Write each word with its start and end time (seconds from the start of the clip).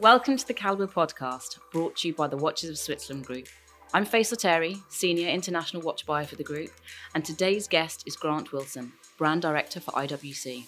Welcome 0.00 0.36
to 0.36 0.46
the 0.46 0.54
Calibre 0.54 0.88
podcast, 0.88 1.58
brought 1.70 1.96
to 1.98 2.08
you 2.08 2.14
by 2.14 2.26
the 2.26 2.36
Watches 2.36 2.68
of 2.68 2.76
Switzerland 2.76 3.26
Group. 3.26 3.46
I'm 3.92 4.04
Faisal 4.04 4.36
Terry, 4.36 4.76
Senior 4.88 5.28
International 5.28 5.82
Watch 5.82 6.04
Buyer 6.04 6.26
for 6.26 6.34
the 6.34 6.42
group, 6.42 6.70
and 7.14 7.24
today's 7.24 7.68
guest 7.68 8.02
is 8.04 8.16
Grant 8.16 8.52
Wilson, 8.52 8.92
Brand 9.18 9.42
Director 9.42 9.78
for 9.78 9.92
IWC. 9.92 10.64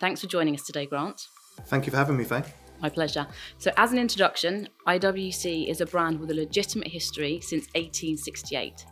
Thanks 0.00 0.22
for 0.22 0.28
joining 0.28 0.54
us 0.54 0.64
today, 0.64 0.86
Grant. 0.86 1.28
Thank 1.66 1.84
you 1.84 1.90
for 1.90 1.98
having 1.98 2.16
me, 2.16 2.24
Faye. 2.24 2.42
My 2.80 2.88
pleasure. 2.88 3.26
So, 3.58 3.70
as 3.76 3.92
an 3.92 3.98
introduction, 3.98 4.70
IWC 4.86 5.68
is 5.68 5.82
a 5.82 5.86
brand 5.86 6.18
with 6.18 6.30
a 6.30 6.34
legitimate 6.34 6.88
history 6.88 7.40
since 7.42 7.66
1868. 7.74 8.86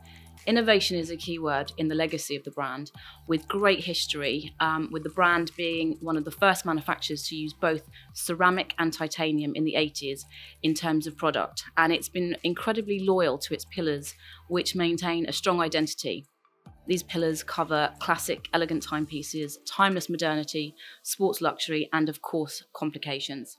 Innovation 0.45 0.99
is 0.99 1.11
a 1.11 1.17
key 1.17 1.39
word 1.39 1.73
in 1.79 1.87
the 1.87 1.95
legacy 1.95 2.35
of 2.35 2.43
the 2.43 2.51
brand, 2.51 2.91
with 3.29 3.47
great 3.47 3.85
history, 3.85 4.53
um, 4.59 4.89
with 4.91 5.05
the 5.05 5.11
brand 5.11 5.53
being 5.57 5.97
one 6.01 6.17
of 6.17 6.25
the 6.25 6.33
first 6.33 6.67
manufacturers 6.67 7.29
to 7.29 7.37
use 7.37 7.53
both 7.53 7.89
ceramic 8.13 8.75
and 8.79 8.93
titanium 8.93 9.55
in 9.55 9.65
the 9.65 9.75
80s 9.75 10.23
in 10.65 10.75
terms 10.75 11.07
of 11.07 11.17
product. 11.17 11.63
And 11.77 11.93
it's 11.93 12.09
been 12.09 12.37
incredibly 12.43 12.99
loyal 12.99 13.39
to 13.39 13.55
its 13.55 13.65
pillars, 13.67 14.15
which 14.49 14.75
maintain 14.75 15.29
a 15.29 15.33
strong 15.33 15.61
identity. 15.61 16.27
These 16.89 17.05
pillars 17.05 17.45
cover 17.45 17.93
classic, 18.01 18.49
elegant 18.53 18.83
timepieces, 18.83 19.59
timeless 19.65 20.09
modernity, 20.09 20.75
sports 21.05 21.41
luxury, 21.41 21.89
and 21.93 22.09
of 22.09 22.21
course, 22.21 22.65
complications. 22.73 23.59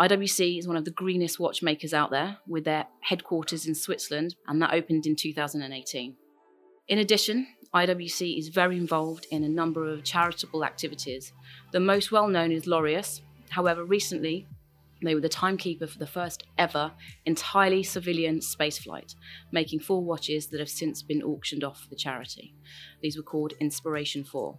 IWC 0.00 0.60
is 0.60 0.68
one 0.68 0.76
of 0.76 0.84
the 0.84 0.92
greenest 0.92 1.40
watchmakers 1.40 1.92
out 1.92 2.10
there, 2.10 2.38
with 2.46 2.64
their 2.64 2.86
headquarters 3.00 3.66
in 3.66 3.74
Switzerland, 3.74 4.36
and 4.46 4.62
that 4.62 4.72
opened 4.72 5.06
in 5.06 5.16
2018. 5.16 6.14
In 6.86 6.98
addition, 6.98 7.48
IWC 7.74 8.38
is 8.38 8.48
very 8.48 8.76
involved 8.76 9.26
in 9.30 9.42
a 9.42 9.48
number 9.48 9.90
of 9.90 10.04
charitable 10.04 10.64
activities. 10.64 11.32
The 11.72 11.80
most 11.80 12.12
well 12.12 12.28
known 12.28 12.52
is 12.52 12.64
Laureus. 12.64 13.20
However, 13.50 13.84
recently, 13.84 14.46
they 15.02 15.14
were 15.14 15.20
the 15.20 15.28
timekeeper 15.28 15.86
for 15.86 15.98
the 15.98 16.06
first 16.06 16.44
ever 16.56 16.92
entirely 17.26 17.82
civilian 17.82 18.38
spaceflight, 18.38 19.14
making 19.52 19.80
four 19.80 20.02
watches 20.02 20.46
that 20.48 20.60
have 20.60 20.68
since 20.68 21.02
been 21.02 21.22
auctioned 21.22 21.64
off 21.64 21.82
for 21.82 21.88
the 21.88 21.96
charity. 21.96 22.54
These 23.02 23.16
were 23.16 23.22
called 23.22 23.52
Inspiration 23.60 24.24
4. 24.24 24.58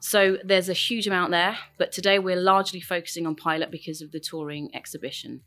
So 0.00 0.38
there's 0.44 0.68
a 0.68 0.74
huge 0.74 1.06
amount 1.06 1.32
there, 1.32 1.58
but 1.76 1.92
today 1.92 2.18
we're 2.18 2.40
largely 2.40 2.80
focusing 2.80 3.26
on 3.26 3.34
Pilot 3.34 3.70
because 3.70 4.00
of 4.00 4.12
the 4.12 4.20
touring 4.20 4.70
exhibition. 4.74 5.42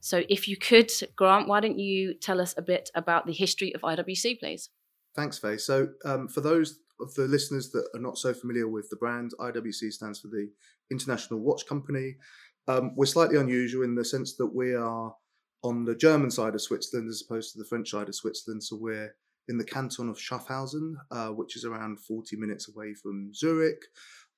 So 0.00 0.22
if 0.28 0.46
you 0.46 0.56
could, 0.56 0.92
Grant, 1.16 1.48
why 1.48 1.60
don't 1.60 1.78
you 1.78 2.14
tell 2.14 2.40
us 2.40 2.54
a 2.56 2.62
bit 2.62 2.90
about 2.94 3.26
the 3.26 3.32
history 3.32 3.74
of 3.74 3.80
IWC, 3.80 4.38
please? 4.38 4.68
Thanks, 5.14 5.38
Faye. 5.38 5.56
So 5.56 5.88
um, 6.04 6.28
for 6.28 6.42
those 6.42 6.78
of 7.00 7.14
the 7.14 7.26
listeners 7.26 7.70
that 7.70 7.88
are 7.94 8.00
not 8.00 8.18
so 8.18 8.34
familiar 8.34 8.68
with 8.68 8.88
the 8.90 8.96
brand, 8.96 9.32
IWC 9.40 9.92
stands 9.92 10.20
for 10.20 10.28
the 10.28 10.50
International 10.90 11.40
Watch 11.40 11.66
Company. 11.66 12.16
Um, 12.68 12.92
we're 12.96 13.06
slightly 13.06 13.38
unusual 13.38 13.82
in 13.82 13.94
the 13.94 14.04
sense 14.04 14.36
that 14.36 14.54
we 14.54 14.74
are 14.74 15.14
on 15.62 15.84
the 15.84 15.94
German 15.94 16.30
side 16.30 16.54
of 16.54 16.62
Switzerland 16.62 17.08
as 17.08 17.22
opposed 17.26 17.52
to 17.52 17.58
the 17.58 17.64
French 17.64 17.90
side 17.90 18.08
of 18.08 18.14
Switzerland. 18.14 18.62
So 18.62 18.76
we're 18.78 19.14
in 19.48 19.58
the 19.58 19.64
canton 19.64 20.08
of 20.08 20.18
Schaffhausen, 20.18 20.94
uh, 21.10 21.28
which 21.28 21.56
is 21.56 21.64
around 21.64 22.00
40 22.00 22.36
minutes 22.36 22.68
away 22.68 22.94
from 22.94 23.32
Zurich. 23.34 23.82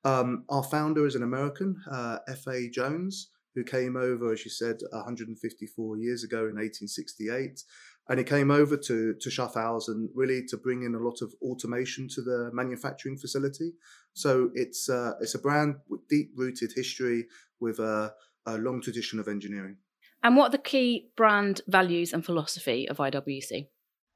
Um, 0.05 0.45
our 0.48 0.62
founder 0.62 1.06
is 1.06 1.15
an 1.15 1.23
American, 1.23 1.77
uh, 1.91 2.19
F.A. 2.28 2.69
Jones, 2.70 3.31
who 3.55 3.65
came 3.65 3.97
over, 3.97 4.33
as 4.33 4.45
you 4.45 4.50
said, 4.50 4.77
154 4.92 5.97
years 5.97 6.23
ago 6.23 6.39
in 6.39 6.56
1868. 6.56 7.62
And 8.09 8.19
he 8.19 8.25
came 8.25 8.50
over 8.50 8.77
to, 8.77 9.15
to 9.15 9.28
Schaffhausen 9.28 10.09
really 10.15 10.45
to 10.47 10.56
bring 10.56 10.83
in 10.83 10.95
a 10.95 10.98
lot 10.98 11.20
of 11.20 11.34
automation 11.43 12.09
to 12.11 12.22
the 12.22 12.50
manufacturing 12.53 13.19
facility. 13.19 13.72
So 14.15 14.50
it's, 14.55 14.89
uh, 14.89 15.12
it's 15.20 15.34
a 15.34 15.39
brand 15.39 15.77
with 15.89 16.06
deep 16.09 16.31
rooted 16.34 16.72
history 16.75 17.27
with 17.61 17.81
a, 17.81 18.15
a 18.47 18.56
long 18.56 18.81
tradition 18.81 19.19
of 19.19 19.28
engineering. 19.28 19.77
And 20.22 20.37
what 20.37 20.48
are 20.48 20.53
the 20.53 20.59
key 20.59 21.11
brand 21.17 21.61
values 21.69 22.12
and 22.12 22.25
philosophy 22.25 22.89
of 22.89 22.97
IWC? 22.97 23.69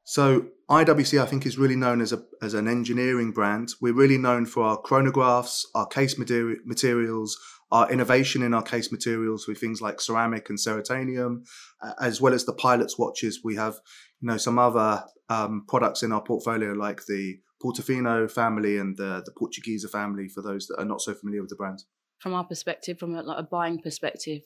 So 0.04 0.46
IWC, 0.68 1.20
I 1.20 1.26
think, 1.26 1.46
is 1.46 1.58
really 1.58 1.76
known 1.76 2.00
as 2.00 2.12
a 2.12 2.22
as 2.40 2.54
an 2.54 2.66
engineering 2.66 3.32
brand. 3.32 3.70
We're 3.80 3.94
really 3.94 4.18
known 4.18 4.46
for 4.46 4.64
our 4.64 4.80
chronographs, 4.80 5.64
our 5.74 5.86
case 5.86 6.16
materi- 6.16 6.64
materials, 6.64 7.38
our 7.70 7.90
innovation 7.90 8.42
in 8.42 8.52
our 8.52 8.62
case 8.62 8.90
materials 8.90 9.46
with 9.46 9.58
things 9.58 9.80
like 9.80 10.00
ceramic 10.00 10.48
and 10.48 10.58
ceratanium, 10.58 11.46
uh, 11.82 11.92
as 12.00 12.20
well 12.20 12.34
as 12.34 12.44
the 12.44 12.52
pilots 12.52 12.98
watches. 12.98 13.40
We 13.44 13.56
have, 13.56 13.74
you 14.20 14.28
know, 14.28 14.36
some 14.36 14.58
other 14.58 15.04
um, 15.28 15.64
products 15.68 16.02
in 16.02 16.12
our 16.12 16.22
portfolio 16.22 16.72
like 16.72 17.02
the 17.06 17.38
Portofino 17.62 18.30
family 18.30 18.78
and 18.78 18.96
the 18.96 19.22
the 19.24 19.88
family. 19.88 20.28
For 20.28 20.42
those 20.42 20.66
that 20.66 20.78
are 20.78 20.84
not 20.84 21.00
so 21.00 21.14
familiar 21.14 21.42
with 21.42 21.50
the 21.50 21.56
brand, 21.56 21.84
from 22.18 22.34
our 22.34 22.44
perspective, 22.44 22.98
from 22.98 23.14
a, 23.14 23.22
like 23.22 23.38
a 23.38 23.42
buying 23.42 23.80
perspective, 23.80 24.42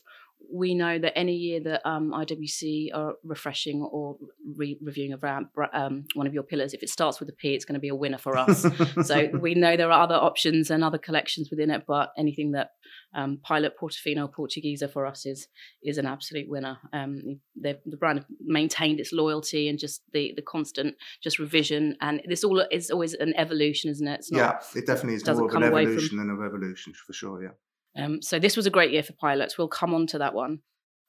we 0.53 0.75
know 0.75 0.99
that 0.99 1.17
any 1.17 1.35
year 1.35 1.61
that 1.61 1.87
um, 1.89 2.13
IWC 2.13 2.95
are 2.95 3.15
refreshing 3.25 3.83
or 3.83 4.17
re- 4.57 4.79
reviewing 4.83 5.13
a 5.13 5.19
brand, 5.19 5.47
um, 5.73 6.05
one 6.15 6.27
of 6.27 6.35
your 6.35 6.43
pillars, 6.43 6.73
if 6.73 6.83
it 6.83 6.89
starts 6.89 7.21
with 7.21 7.29
a 7.29 7.33
P, 7.33 7.55
it's 7.55 7.65
going 7.65 7.75
to 7.75 7.81
be 7.81 7.89
a 7.89 7.95
winner 7.95 8.19
for 8.19 8.37
us. 8.37 8.67
so 9.03 9.29
we 9.41 9.55
know 9.55 9.77
there 9.77 9.91
are 9.91 10.03
other 10.03 10.15
options 10.15 10.71
and 10.71 10.85
other 10.85 10.99
collections 10.99 11.51
within 11.51 11.71
it, 11.71 11.85
but 11.87 12.11
anything 12.17 12.53
that 12.53 12.71
um, 13.15 13.39
Pilot 13.43 13.75
Portofino 13.81 14.31
Portugieser 14.33 14.91
for 14.91 15.07
us 15.07 15.27
is 15.27 15.49
is 15.83 15.99
an 15.99 16.07
absolute 16.07 16.49
winner. 16.49 16.79
Um, 16.93 17.41
the 17.57 17.79
brand 17.99 18.25
maintained 18.41 19.01
its 19.01 19.13
loyalty 19.13 19.69
and 19.69 19.79
just 19.79 20.03
the 20.13 20.33
the 20.37 20.43
constant 20.43 20.97
just 21.23 21.39
revision, 21.39 21.97
and 22.01 22.23
this 22.29 22.45
all 22.45 22.65
is 22.71 22.91
always 22.91 23.15
an 23.15 23.35
evolution, 23.37 23.91
isn't 23.91 24.07
it? 24.07 24.27
Not, 24.31 24.39
yeah, 24.39 24.81
it 24.81 24.87
definitely 24.87 25.15
is 25.15 25.27
more 25.27 25.49
of 25.49 25.55
an 25.55 25.63
evolution 25.63 26.09
from, 26.09 26.19
than 26.19 26.31
a 26.31 26.37
revolution 26.37 26.93
for 27.07 27.13
sure. 27.13 27.43
Yeah. 27.43 27.51
Um, 27.97 28.23
so 28.23 28.39
this 28.39 28.57
was 28.57 28.67
a 28.67 28.71
great 28.71 28.93
year 28.93 29.03
for 29.03 29.13
pilots. 29.15 29.57
We'll 29.57 29.69
come 29.69 29.95
on 29.95 30.07
to 30.09 30.19
that 30.19 30.35
one. 30.35 30.61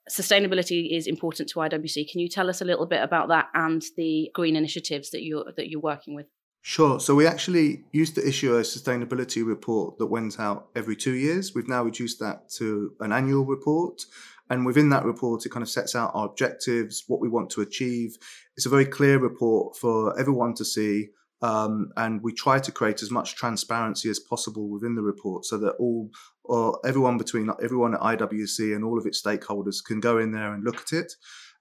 Sustainability 0.09 0.95
is 0.95 1.05
important 1.05 1.49
to 1.49 1.59
IWC. 1.59 2.09
Can 2.09 2.21
you 2.21 2.29
tell 2.29 2.49
us 2.49 2.61
a 2.61 2.65
little 2.65 2.85
bit 2.85 3.01
about 3.03 3.27
that 3.27 3.47
and 3.53 3.83
the 3.97 4.31
green 4.33 4.55
initiatives 4.55 5.09
that 5.11 5.23
you're 5.23 5.51
that 5.57 5.69
you're 5.69 5.81
working 5.81 6.15
with? 6.15 6.27
Sure. 6.61 6.99
So 6.99 7.15
we 7.15 7.25
actually 7.25 7.83
used 7.91 8.15
to 8.15 8.27
issue 8.27 8.55
a 8.55 8.61
sustainability 8.61 9.45
report 9.45 9.97
that 9.99 10.07
went 10.07 10.39
out 10.39 10.67
every 10.75 10.95
two 10.95 11.13
years. 11.13 11.53
We've 11.53 11.67
now 11.67 11.83
reduced 11.83 12.19
that 12.19 12.49
to 12.57 12.93
an 12.99 13.13
annual 13.13 13.45
report. 13.45 14.03
And 14.49 14.65
within 14.65 14.89
that 14.89 15.05
report, 15.05 15.45
it 15.45 15.49
kind 15.49 15.63
of 15.63 15.69
sets 15.69 15.95
out 15.95 16.11
our 16.13 16.25
objectives, 16.25 17.03
what 17.07 17.19
we 17.19 17.29
want 17.29 17.49
to 17.51 17.61
achieve. 17.61 18.17
It's 18.55 18.65
a 18.65 18.69
very 18.69 18.85
clear 18.85 19.19
report 19.19 19.77
for 19.77 20.17
everyone 20.19 20.55
to 20.55 20.65
see. 20.65 21.09
Um, 21.41 21.91
and 21.95 22.21
we 22.23 22.33
try 22.33 22.59
to 22.59 22.71
create 22.71 23.03
as 23.03 23.11
much 23.11 23.35
transparency 23.35 24.09
as 24.09 24.19
possible 24.19 24.69
within 24.69 24.95
the 24.95 25.03
report 25.03 25.45
so 25.45 25.57
that 25.59 25.75
all 25.79 26.09
or 26.47 26.79
everyone 26.85 27.17
between 27.17 27.49
everyone 27.63 27.93
at 27.93 28.01
IWC 28.01 28.75
and 28.75 28.83
all 28.83 28.97
of 28.97 29.05
its 29.05 29.21
stakeholders 29.21 29.83
can 29.83 29.99
go 29.99 30.17
in 30.17 30.31
there 30.31 30.53
and 30.53 30.63
look 30.63 30.81
at 30.81 30.93
it. 30.93 31.13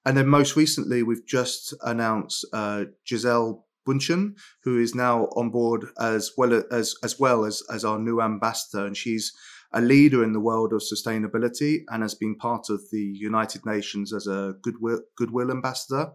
And 0.05 0.17
then 0.17 0.29
most 0.29 0.57
recently, 0.57 1.03
we've 1.03 1.27
just 1.27 1.75
announced 1.83 2.47
uh, 2.53 2.85
Gisele 3.05 3.65
Bündchen, 3.87 4.37
who 4.63 4.79
is 4.79 4.95
now 4.95 5.25
on 5.37 5.51
board 5.51 5.87
as 6.01 6.33
well 6.37 6.63
as 6.71 6.95
as 7.03 7.19
well 7.19 7.45
as 7.45 7.63
as 7.73 7.85
our 7.85 7.99
new 7.99 8.21
ambassador, 8.21 8.87
and 8.87 8.97
she's 8.97 9.33
a 9.73 9.81
leader 9.81 10.23
in 10.23 10.33
the 10.33 10.41
world 10.41 10.73
of 10.73 10.81
sustainability 10.81 11.81
and 11.89 12.03
has 12.03 12.15
been 12.15 12.37
part 12.37 12.71
of 12.71 12.81
the 12.93 13.03
United 13.03 13.67
Nations 13.67 14.13
as 14.13 14.27
a 14.27 14.55
goodwill 14.63 15.01
goodwill 15.17 15.51
ambassador. 15.51 16.13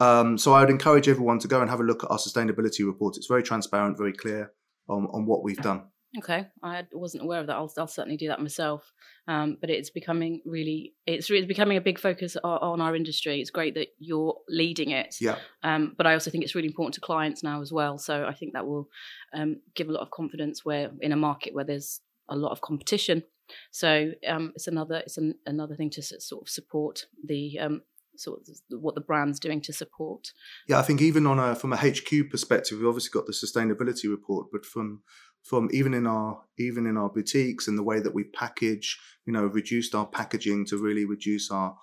Um, 0.00 0.36
so 0.38 0.52
I 0.52 0.60
would 0.60 0.70
encourage 0.70 1.08
everyone 1.08 1.38
to 1.40 1.48
go 1.48 1.60
and 1.60 1.70
have 1.70 1.80
a 1.80 1.84
look 1.84 2.04
at 2.04 2.10
our 2.10 2.18
sustainability 2.18 2.84
report. 2.84 3.16
It's 3.16 3.28
very 3.28 3.42
transparent, 3.42 3.96
very 3.96 4.12
clear 4.12 4.52
on, 4.88 5.06
on 5.12 5.24
what 5.26 5.44
we've 5.44 5.62
done. 5.62 5.84
Okay, 6.18 6.46
I 6.62 6.84
wasn't 6.92 7.24
aware 7.24 7.40
of 7.40 7.48
that. 7.48 7.56
I'll, 7.56 7.72
I'll 7.76 7.88
certainly 7.88 8.16
do 8.16 8.28
that 8.28 8.40
myself. 8.40 8.92
Um, 9.26 9.56
but 9.60 9.68
it's 9.68 9.90
becoming 9.90 10.42
really, 10.44 10.94
it's 11.06 11.28
becoming 11.28 11.76
a 11.76 11.80
big 11.80 11.98
focus 11.98 12.36
on, 12.36 12.58
on, 12.58 12.80
our 12.80 12.94
industry. 12.94 13.40
It's 13.40 13.50
great 13.50 13.74
that 13.74 13.88
you're 13.98 14.36
leading 14.48 14.90
it. 14.90 15.16
Yeah. 15.20 15.38
Um, 15.64 15.94
but 15.96 16.06
I 16.06 16.12
also 16.12 16.30
think 16.30 16.44
it's 16.44 16.54
really 16.54 16.68
important 16.68 16.94
to 16.94 17.00
clients 17.00 17.42
now 17.42 17.62
as 17.62 17.72
well. 17.72 17.98
So 17.98 18.26
I 18.26 18.34
think 18.34 18.52
that 18.52 18.66
will 18.66 18.88
um, 19.34 19.56
give 19.74 19.88
a 19.88 19.92
lot 19.92 20.02
of 20.02 20.10
confidence 20.12 20.64
where 20.64 20.90
in 21.00 21.10
a 21.10 21.16
market 21.16 21.52
where 21.52 21.64
there's 21.64 22.00
a 22.28 22.36
lot 22.36 22.52
of 22.52 22.60
competition. 22.60 23.24
So 23.72 24.12
um, 24.28 24.52
it's 24.54 24.68
another, 24.68 24.96
it's 24.96 25.18
an, 25.18 25.34
another 25.46 25.74
thing 25.74 25.90
to 25.90 26.02
sort 26.02 26.42
of 26.42 26.48
support 26.48 27.06
the 27.26 27.58
um, 27.58 27.82
sort 28.16 28.40
of 28.40 28.80
what 28.80 28.94
the 28.94 29.00
brand's 29.00 29.40
doing 29.40 29.60
to 29.62 29.72
support. 29.72 30.32
Yeah, 30.68 30.78
I 30.78 30.82
think 30.82 31.00
even 31.00 31.26
on 31.26 31.38
a 31.38 31.54
from 31.54 31.72
a 31.72 31.76
HQ 31.76 32.30
perspective, 32.30 32.78
we've 32.78 32.86
obviously 32.86 33.10
got 33.10 33.26
the 33.26 33.32
sustainability 33.32 34.08
report, 34.08 34.48
but 34.52 34.64
from 34.64 35.02
from 35.44 35.68
even 35.72 35.94
in 35.94 36.06
our 36.06 36.40
even 36.58 36.86
in 36.86 36.96
our 36.96 37.10
boutiques 37.10 37.68
and 37.68 37.78
the 37.78 37.82
way 37.82 38.00
that 38.00 38.14
we 38.14 38.24
package, 38.24 38.98
you 39.26 39.32
know, 39.32 39.44
reduced 39.46 39.94
our 39.94 40.06
packaging 40.06 40.66
to 40.66 40.78
really 40.78 41.04
reduce 41.04 41.50
our 41.50 41.76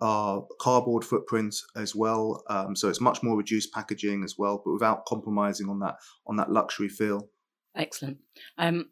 our 0.00 0.46
cardboard 0.60 1.04
footprint 1.04 1.56
as 1.74 1.94
well. 1.94 2.44
Um, 2.48 2.76
so 2.76 2.88
it's 2.88 3.00
much 3.00 3.22
more 3.22 3.36
reduced 3.36 3.72
packaging 3.72 4.22
as 4.22 4.36
well, 4.38 4.62
but 4.64 4.72
without 4.72 5.04
compromising 5.06 5.68
on 5.68 5.80
that 5.80 5.96
on 6.26 6.36
that 6.36 6.50
luxury 6.50 6.88
feel. 6.88 7.28
Excellent. 7.76 8.18
Um, 8.56 8.90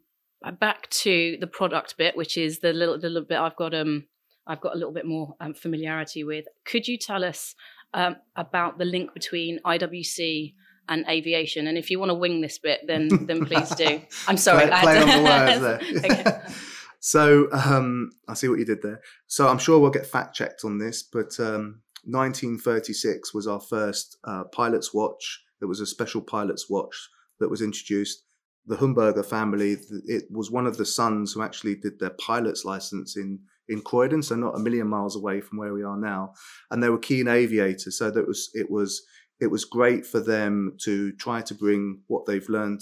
back 0.59 0.89
to 0.89 1.37
the 1.39 1.47
product 1.47 1.95
bit, 1.97 2.17
which 2.17 2.37
is 2.37 2.59
the 2.59 2.73
little 2.73 2.99
the 2.99 3.09
little 3.09 3.27
bit 3.27 3.39
I've 3.39 3.55
got 3.55 3.73
um 3.73 4.07
I've 4.45 4.61
got 4.61 4.75
a 4.75 4.77
little 4.77 4.93
bit 4.93 5.05
more 5.05 5.35
um, 5.39 5.53
familiarity 5.53 6.23
with. 6.23 6.45
Could 6.65 6.87
you 6.87 6.97
tell 6.97 7.23
us 7.23 7.55
um, 7.93 8.17
about 8.35 8.77
the 8.77 8.85
link 8.85 9.13
between 9.13 9.59
IWC 9.65 10.53
and 10.89 11.05
aviation? 11.09 11.67
And 11.67 11.77
if 11.77 11.89
you 11.89 11.99
want 11.99 12.09
to 12.09 12.15
wing 12.15 12.41
this 12.41 12.57
bit, 12.59 12.81
then 12.87 13.25
then 13.25 13.45
please 13.45 13.69
do. 13.75 14.01
I'm 14.27 14.37
sorry. 14.37 14.67
play, 14.67 14.81
play 14.81 15.01
on 15.01 15.07
the 15.07 15.23
words 15.83 16.01
there. 16.01 16.47
So 16.99 17.47
um, 17.51 18.11
I 18.27 18.33
see 18.33 18.49
what 18.49 18.59
you 18.59 18.65
did 18.65 18.81
there. 18.81 19.01
So 19.27 19.47
I'm 19.47 19.59
sure 19.59 19.79
we'll 19.79 19.91
get 19.91 20.05
fact 20.05 20.35
checked 20.35 20.65
on 20.65 20.79
this, 20.79 21.03
but 21.03 21.39
um, 21.39 21.81
1936 22.05 23.33
was 23.33 23.47
our 23.47 23.61
first 23.61 24.17
uh, 24.25 24.45
pilot's 24.45 24.93
watch. 24.93 25.43
It 25.61 25.65
was 25.65 25.79
a 25.79 25.85
special 25.85 26.21
pilot's 26.21 26.69
watch 26.69 27.09
that 27.39 27.49
was 27.49 27.61
introduced. 27.61 28.23
The 28.65 28.75
Homberger 28.75 29.25
family, 29.25 29.77
it 30.05 30.23
was 30.29 30.51
one 30.51 30.67
of 30.67 30.77
the 30.77 30.85
sons 30.85 31.33
who 31.33 31.41
actually 31.41 31.75
did 31.75 31.99
their 31.99 32.09
pilot's 32.09 32.65
license 32.65 33.15
in 33.15 33.39
in 33.69 33.81
Croydon, 33.81 34.23
so 34.23 34.35
not 34.35 34.55
a 34.55 34.59
million 34.59 34.87
miles 34.87 35.15
away 35.15 35.41
from 35.41 35.57
where 35.57 35.73
we 35.73 35.83
are 35.83 35.97
now. 35.97 36.33
And 36.71 36.81
they 36.81 36.89
were 36.89 36.97
keen 36.97 37.27
aviators, 37.27 37.97
so 37.97 38.09
that 38.11 38.27
was 38.27 38.49
it 38.53 38.69
was 38.71 39.01
it 39.39 39.47
was 39.47 39.65
great 39.65 40.05
for 40.05 40.19
them 40.19 40.75
to 40.83 41.11
try 41.13 41.41
to 41.41 41.53
bring 41.53 42.01
what 42.07 42.25
they've 42.25 42.49
learned 42.49 42.81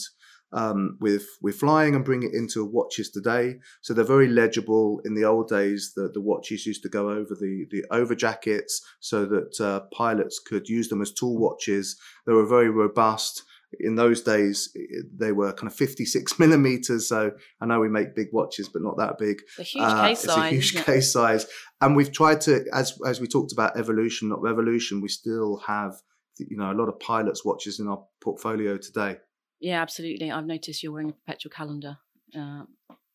um, 0.56 0.98
with 1.02 1.26
with 1.42 1.56
flying 1.58 1.96
and 1.96 2.06
bring 2.06 2.24
it 2.24 2.34
into 2.34 2.66
watches 2.66 3.10
today. 3.12 3.56
So 3.82 3.94
they're 3.94 4.06
very 4.06 4.28
legible. 4.28 5.02
In 5.04 5.14
the 5.14 5.26
old 5.26 5.50
days, 5.50 5.94
the, 5.96 6.10
the 6.14 6.22
watches 6.22 6.66
used 6.66 6.84
to 6.84 6.90
go 6.90 7.10
over 7.10 7.36
the 7.36 7.68
the 7.70 7.84
over 7.92 8.16
jackets 8.16 8.82
so 9.00 9.26
that 9.26 9.60
uh, 9.60 9.82
pilots 9.94 10.40
could 10.40 10.68
use 10.70 10.88
them 10.88 11.02
as 11.02 11.12
tool 11.12 11.38
watches. 11.38 12.00
They 12.26 12.34
were 12.34 12.48
very 12.48 12.70
robust. 12.70 13.44
In 13.78 13.96
those 13.96 14.22
days, 14.22 14.74
they 15.14 15.34
were 15.34 15.52
kind 15.52 15.70
of 15.70 15.76
56 15.76 16.40
millimeters. 16.40 17.10
So 17.10 17.32
I 17.60 17.66
know 17.66 17.82
we 17.82 17.90
make 17.90 18.16
big 18.16 18.28
watches, 18.32 18.70
but 18.70 18.82
not 18.82 18.98
that 18.98 19.18
big. 19.18 19.42
A 19.60 19.64
huge 19.64 19.84
uh, 19.84 20.08
case 20.08 20.22
size. 20.22 20.38
a 20.38 20.50
huge 20.50 20.86
case 20.86 21.12
size. 21.12 21.46
And 21.82 21.96
we've 21.98 22.12
tried 22.12 22.40
to, 22.42 22.64
as 22.72 22.98
as 23.06 23.20
we 23.20 23.28
talked 23.28 23.52
about 23.52 23.78
evolution, 23.78 24.30
not 24.30 24.42
revolution. 24.42 25.02
We 25.02 25.10
still 25.10 25.58
have, 25.68 25.96
you 26.38 26.58
know, 26.58 26.72
a 26.72 26.74
lot 26.74 26.90
of 26.90 27.00
pilots' 27.00 27.46
watches 27.46 27.80
in 27.80 27.88
our 27.88 28.04
portfolio 28.22 28.78
today. 28.78 29.18
Yeah, 29.60 29.82
absolutely. 29.82 30.32
I've 30.32 30.46
noticed 30.46 30.84
you're 30.84 30.92
wearing 30.92 31.10
a 31.10 31.14
perpetual 31.14 31.52
calendar. 31.52 31.98
Uh, 32.38 32.64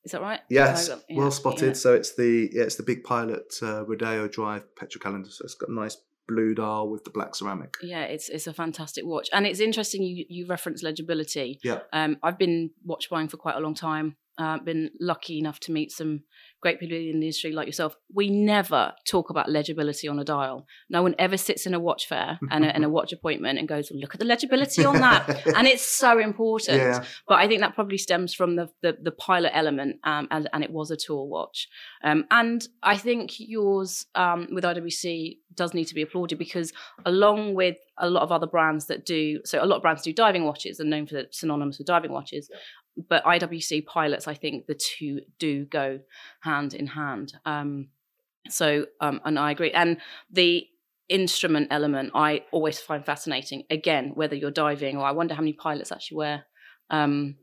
is 0.05 0.13
that 0.13 0.23
right? 0.23 0.41
Yes, 0.49 0.89
yeah, 1.09 1.17
well 1.17 1.31
spotted. 1.31 1.67
Yeah. 1.67 1.73
So 1.75 1.95
it's 1.95 2.15
the 2.15 2.49
yeah, 2.53 2.63
it's 2.63 2.77
the 2.77 2.83
big 2.83 3.05
pilot 3.05 3.55
uh, 3.63 3.85
Rodeo 3.85 4.29
Drive 4.29 4.75
perpetual 4.75 5.03
calendar. 5.03 5.29
So 5.31 5.45
it's 5.45 5.55
got 5.55 5.69
a 5.69 5.75
nice 5.75 5.99
blue 6.27 6.55
dial 6.55 6.89
with 6.89 7.05
the 7.05 7.11
black 7.11 7.35
ceramic. 7.35 7.75
Yeah, 7.83 8.05
it's 8.05 8.29
it's 8.31 8.47
a 8.47 8.55
fantastic 8.55 9.05
watch, 9.05 9.29
and 9.33 9.47
it's 9.47 9.61
interesting 9.61 10.03
you 10.03 10.25
you 10.29 10.47
reference 10.47 10.83
legibility. 10.83 11.59
Yeah, 11.63 11.81
um, 11.93 12.17
I've 12.23 12.39
been 12.39 12.71
watch 12.85 13.11
buying 13.11 13.29
for 13.29 13.37
quite 13.37 13.57
a 13.57 13.61
long 13.61 13.75
time. 13.75 14.17
Uh, 14.39 14.59
been 14.59 14.91
lucky 15.01 15.39
enough 15.39 15.61
to 15.61 15.73
meet 15.73 15.93
some 15.93 16.23
great 16.61 16.79
people 16.79 16.97
in 16.97 17.21
the 17.21 17.27
industry 17.27 17.53
like 17.53 17.67
yourself, 17.67 17.97
we 18.13 18.29
never 18.29 18.93
talk 19.07 19.31
about 19.31 19.51
legibility 19.51 20.09
on 20.09 20.19
a 20.19 20.25
dial. 20.25 20.67
No 20.91 21.03
one 21.03 21.15
ever 21.19 21.37
sits 21.37 21.67
in 21.67 21.75
a 21.75 21.81
watch 21.81 22.07
fair 22.07 22.39
and 22.51 22.65
a, 22.65 22.75
and 22.75 22.85
a 22.85 22.89
watch 22.91 23.13
appointment 23.13 23.59
and 23.59 23.67
goes, 23.67 23.91
well, 23.91 24.01
look 24.01 24.15
at 24.15 24.21
the 24.21 24.27
legibility 24.27 24.85
on 24.85 24.97
that. 24.97 25.47
and 25.57 25.67
it's 25.67 25.85
so 25.85 26.19
important. 26.19 26.79
Yeah. 26.79 27.05
But 27.27 27.39
I 27.39 27.49
think 27.49 27.61
that 27.61 27.75
probably 27.75 27.99
stems 27.99 28.35
from 28.35 28.57
the, 28.57 28.69
the, 28.83 28.97
the 29.03 29.11
pilot 29.11 29.53
element 29.55 29.97
um, 30.05 30.29
and, 30.31 30.49
and 30.53 30.63
it 30.63 30.71
was 30.71 30.91
a 30.91 30.97
tour 30.97 31.25
watch. 31.25 31.69
Um, 32.05 32.27
and 32.31 32.67
I 32.83 32.97
think 32.97 33.33
yours 33.39 34.07
um, 34.15 34.49
with 34.53 34.65
IWC 34.65 35.39
does 35.55 35.75
need 35.75 35.87
to 35.87 35.95
be 35.95 36.03
applauded 36.03 36.39
because 36.39 36.73
along 37.05 37.55
with 37.55 37.77
a 37.99 38.09
lot 38.09 38.23
of 38.23 38.33
other 38.33 38.47
brands 38.47 38.87
that 38.87 39.05
do, 39.05 39.41
so 39.45 39.63
a 39.63 39.67
lot 39.67 39.77
of 39.77 39.83
brands 39.83 40.03
do 40.03 40.13
diving 40.13 40.45
watches 40.45 40.79
and 40.79 40.91
known 40.91 41.07
for 41.07 41.25
synonymous 41.31 41.79
with 41.79 41.87
diving 41.87 42.13
watches. 42.13 42.51
But 43.09 43.25
IWC 43.25 43.87
pilots, 43.87 44.29
I 44.29 44.35
think 44.35 44.67
the 44.67 44.75
two 44.75 45.21
do 45.39 45.65
go 45.65 46.01
hand 46.41 46.75
in 46.75 46.87
hand. 46.87 47.35
Um, 47.45 47.89
so, 48.49 48.87
um, 49.01 49.21
and 49.25 49.39
I 49.39 49.51
agree. 49.51 49.71
And 49.73 49.99
the 50.31 50.67
instrument 51.09 51.69
element, 51.71 52.13
I 52.15 52.45
always 52.53 52.79
find 52.79 53.05
fascinating. 53.05 53.65
Again, 53.71 54.13
whether 54.15 54.35
you're 54.35 54.51
diving 54.51 54.97
or 54.97 55.05
I 55.05 55.13
wonder 55.13 55.35
how 55.35 55.43
many 55.43 55.53
pilots 55.53 55.93
actually 55.93 56.17
wear 56.19 56.45
um, 56.89 57.37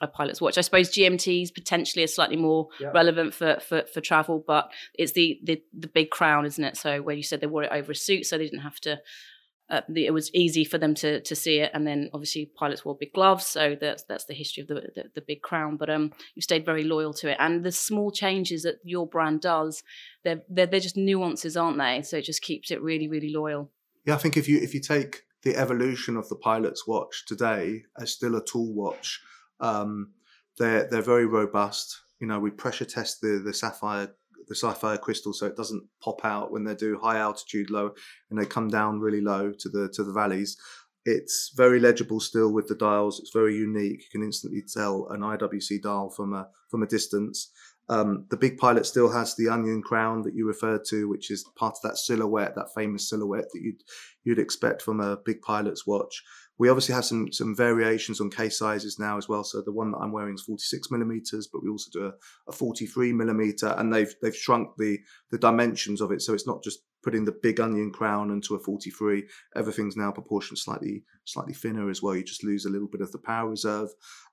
a 0.00 0.06
pilot's 0.06 0.40
watch. 0.40 0.58
I 0.58 0.60
suppose 0.60 0.90
GMTs 0.90 1.54
potentially 1.54 2.04
are 2.04 2.08
slightly 2.08 2.36
more 2.36 2.68
yeah. 2.80 2.90
relevant 2.92 3.34
for, 3.34 3.58
for 3.60 3.84
for 3.92 4.00
travel, 4.00 4.42
but 4.46 4.70
it's 4.94 5.12
the, 5.12 5.40
the 5.42 5.62
the 5.72 5.88
big 5.88 6.10
crown, 6.10 6.46
isn't 6.46 6.62
it? 6.62 6.76
So 6.76 7.02
where 7.02 7.14
you 7.14 7.22
said 7.22 7.40
they 7.40 7.46
wore 7.46 7.64
it 7.64 7.72
over 7.72 7.92
a 7.92 7.96
suit, 7.96 8.26
so 8.26 8.36
they 8.36 8.44
didn't 8.44 8.60
have 8.60 8.80
to 8.80 9.00
uh, 9.70 9.80
it 9.94 10.12
was 10.12 10.32
easy 10.34 10.64
for 10.64 10.78
them 10.78 10.94
to 10.94 11.20
to 11.20 11.34
see 11.34 11.58
it. 11.58 11.70
And 11.72 11.86
then 11.86 12.10
obviously 12.12 12.50
pilots 12.54 12.84
wore 12.84 12.96
big 12.96 13.12
gloves, 13.12 13.46
so 13.46 13.76
that's 13.80 14.02
that's 14.04 14.26
the 14.26 14.34
history 14.34 14.62
of 14.62 14.68
the, 14.68 14.74
the, 14.94 15.04
the 15.14 15.20
big 15.20 15.42
crown. 15.42 15.76
But 15.76 15.90
um, 15.90 16.12
you 16.34 16.42
stayed 16.42 16.64
very 16.64 16.84
loyal 16.84 17.14
to 17.14 17.30
it, 17.30 17.36
and 17.40 17.64
the 17.64 17.72
small 17.72 18.10
changes 18.10 18.62
that 18.62 18.76
your 18.84 19.06
brand 19.06 19.40
does, 19.40 19.82
they're, 20.22 20.42
they're 20.48 20.66
they're 20.66 20.80
just 20.80 20.96
nuances, 20.96 21.56
aren't 21.56 21.78
they? 21.78 22.02
So 22.02 22.18
it 22.18 22.24
just 22.24 22.42
keeps 22.42 22.70
it 22.70 22.82
really 22.82 23.08
really 23.08 23.32
loyal. 23.32 23.70
Yeah, 24.04 24.14
I 24.14 24.18
think 24.18 24.36
if 24.36 24.48
you 24.48 24.58
if 24.58 24.74
you 24.74 24.80
take 24.80 25.22
the 25.42 25.56
evolution 25.56 26.16
of 26.16 26.28
the 26.28 26.36
pilot's 26.36 26.86
watch 26.86 27.24
today 27.26 27.84
as 27.98 28.12
still 28.12 28.34
a 28.36 28.44
tool 28.44 28.72
watch, 28.74 29.20
um, 29.60 30.12
they're 30.58 30.88
they're 30.88 31.02
very 31.02 31.26
robust. 31.26 32.00
You 32.20 32.26
know, 32.26 32.38
we 32.38 32.50
pressure 32.50 32.84
test 32.84 33.22
the 33.22 33.40
the 33.44 33.54
sapphire 33.54 34.14
the 34.48 34.54
sapphire 34.54 34.98
crystal 34.98 35.32
so 35.32 35.46
it 35.46 35.56
doesn't 35.56 35.84
pop 36.02 36.24
out 36.24 36.52
when 36.52 36.64
they 36.64 36.74
do 36.74 36.98
high 36.98 37.18
altitude 37.18 37.70
low 37.70 37.92
and 38.30 38.38
they 38.38 38.46
come 38.46 38.68
down 38.68 39.00
really 39.00 39.20
low 39.20 39.52
to 39.52 39.68
the 39.68 39.88
to 39.94 40.04
the 40.04 40.12
valleys. 40.12 40.56
It's 41.06 41.52
very 41.54 41.80
legible 41.80 42.18
still 42.18 42.52
with 42.52 42.66
the 42.66 42.74
dials. 42.74 43.20
It's 43.20 43.32
very 43.32 43.54
unique. 43.54 44.04
You 44.04 44.10
can 44.10 44.22
instantly 44.22 44.62
tell 44.62 45.08
an 45.10 45.20
iwc 45.20 45.82
dial 45.82 46.10
from 46.10 46.32
a 46.32 46.48
from 46.70 46.82
a 46.82 46.86
distance. 46.86 47.50
Um, 47.90 48.24
the 48.30 48.38
big 48.38 48.56
pilot 48.56 48.86
still 48.86 49.12
has 49.12 49.36
the 49.36 49.50
onion 49.50 49.82
crown 49.82 50.22
that 50.22 50.34
you 50.34 50.46
referred 50.46 50.86
to 50.86 51.06
which 51.06 51.30
is 51.30 51.44
part 51.54 51.74
of 51.74 51.82
that 51.82 51.98
silhouette 51.98 52.54
that 52.54 52.72
famous 52.74 53.10
silhouette 53.10 53.50
that 53.52 53.60
you'd 53.60 53.82
you'd 54.24 54.38
expect 54.38 54.80
from 54.80 55.00
a 55.00 55.18
big 55.18 55.42
pilot's 55.42 55.86
watch 55.86 56.22
we 56.58 56.68
obviously 56.68 56.94
have 56.94 57.04
some 57.04 57.32
some 57.32 57.56
variations 57.56 58.20
on 58.20 58.30
case 58.30 58.58
sizes 58.58 58.98
now 58.98 59.16
as 59.16 59.28
well. 59.28 59.44
So 59.44 59.60
the 59.60 59.72
one 59.72 59.90
that 59.90 59.98
I'm 59.98 60.12
wearing 60.12 60.34
is 60.34 60.42
46 60.42 60.90
millimeters, 60.90 61.48
but 61.52 61.62
we 61.62 61.68
also 61.68 61.90
do 61.92 62.06
a, 62.06 62.12
a 62.48 62.52
43 62.52 63.12
millimeter, 63.12 63.74
and 63.78 63.92
they've 63.92 64.14
they've 64.22 64.36
shrunk 64.36 64.70
the 64.78 64.98
the 65.30 65.38
dimensions 65.38 66.00
of 66.00 66.12
it, 66.12 66.22
so 66.22 66.34
it's 66.34 66.46
not 66.46 66.62
just 66.62 66.80
putting 67.02 67.24
the 67.24 67.38
big 67.42 67.60
onion 67.60 67.92
crown 67.92 68.30
into 68.30 68.54
a 68.54 68.58
43. 68.58 69.24
Everything's 69.54 69.96
now 69.96 70.10
proportioned 70.10 70.58
slightly 70.58 71.04
slightly 71.24 71.54
thinner 71.54 71.90
as 71.90 72.02
well. 72.02 72.14
You 72.14 72.24
just 72.24 72.44
lose 72.44 72.64
a 72.64 72.70
little 72.70 72.88
bit 72.88 73.00
of 73.00 73.12
the 73.12 73.18
power 73.18 73.50
reserve. 73.50 73.90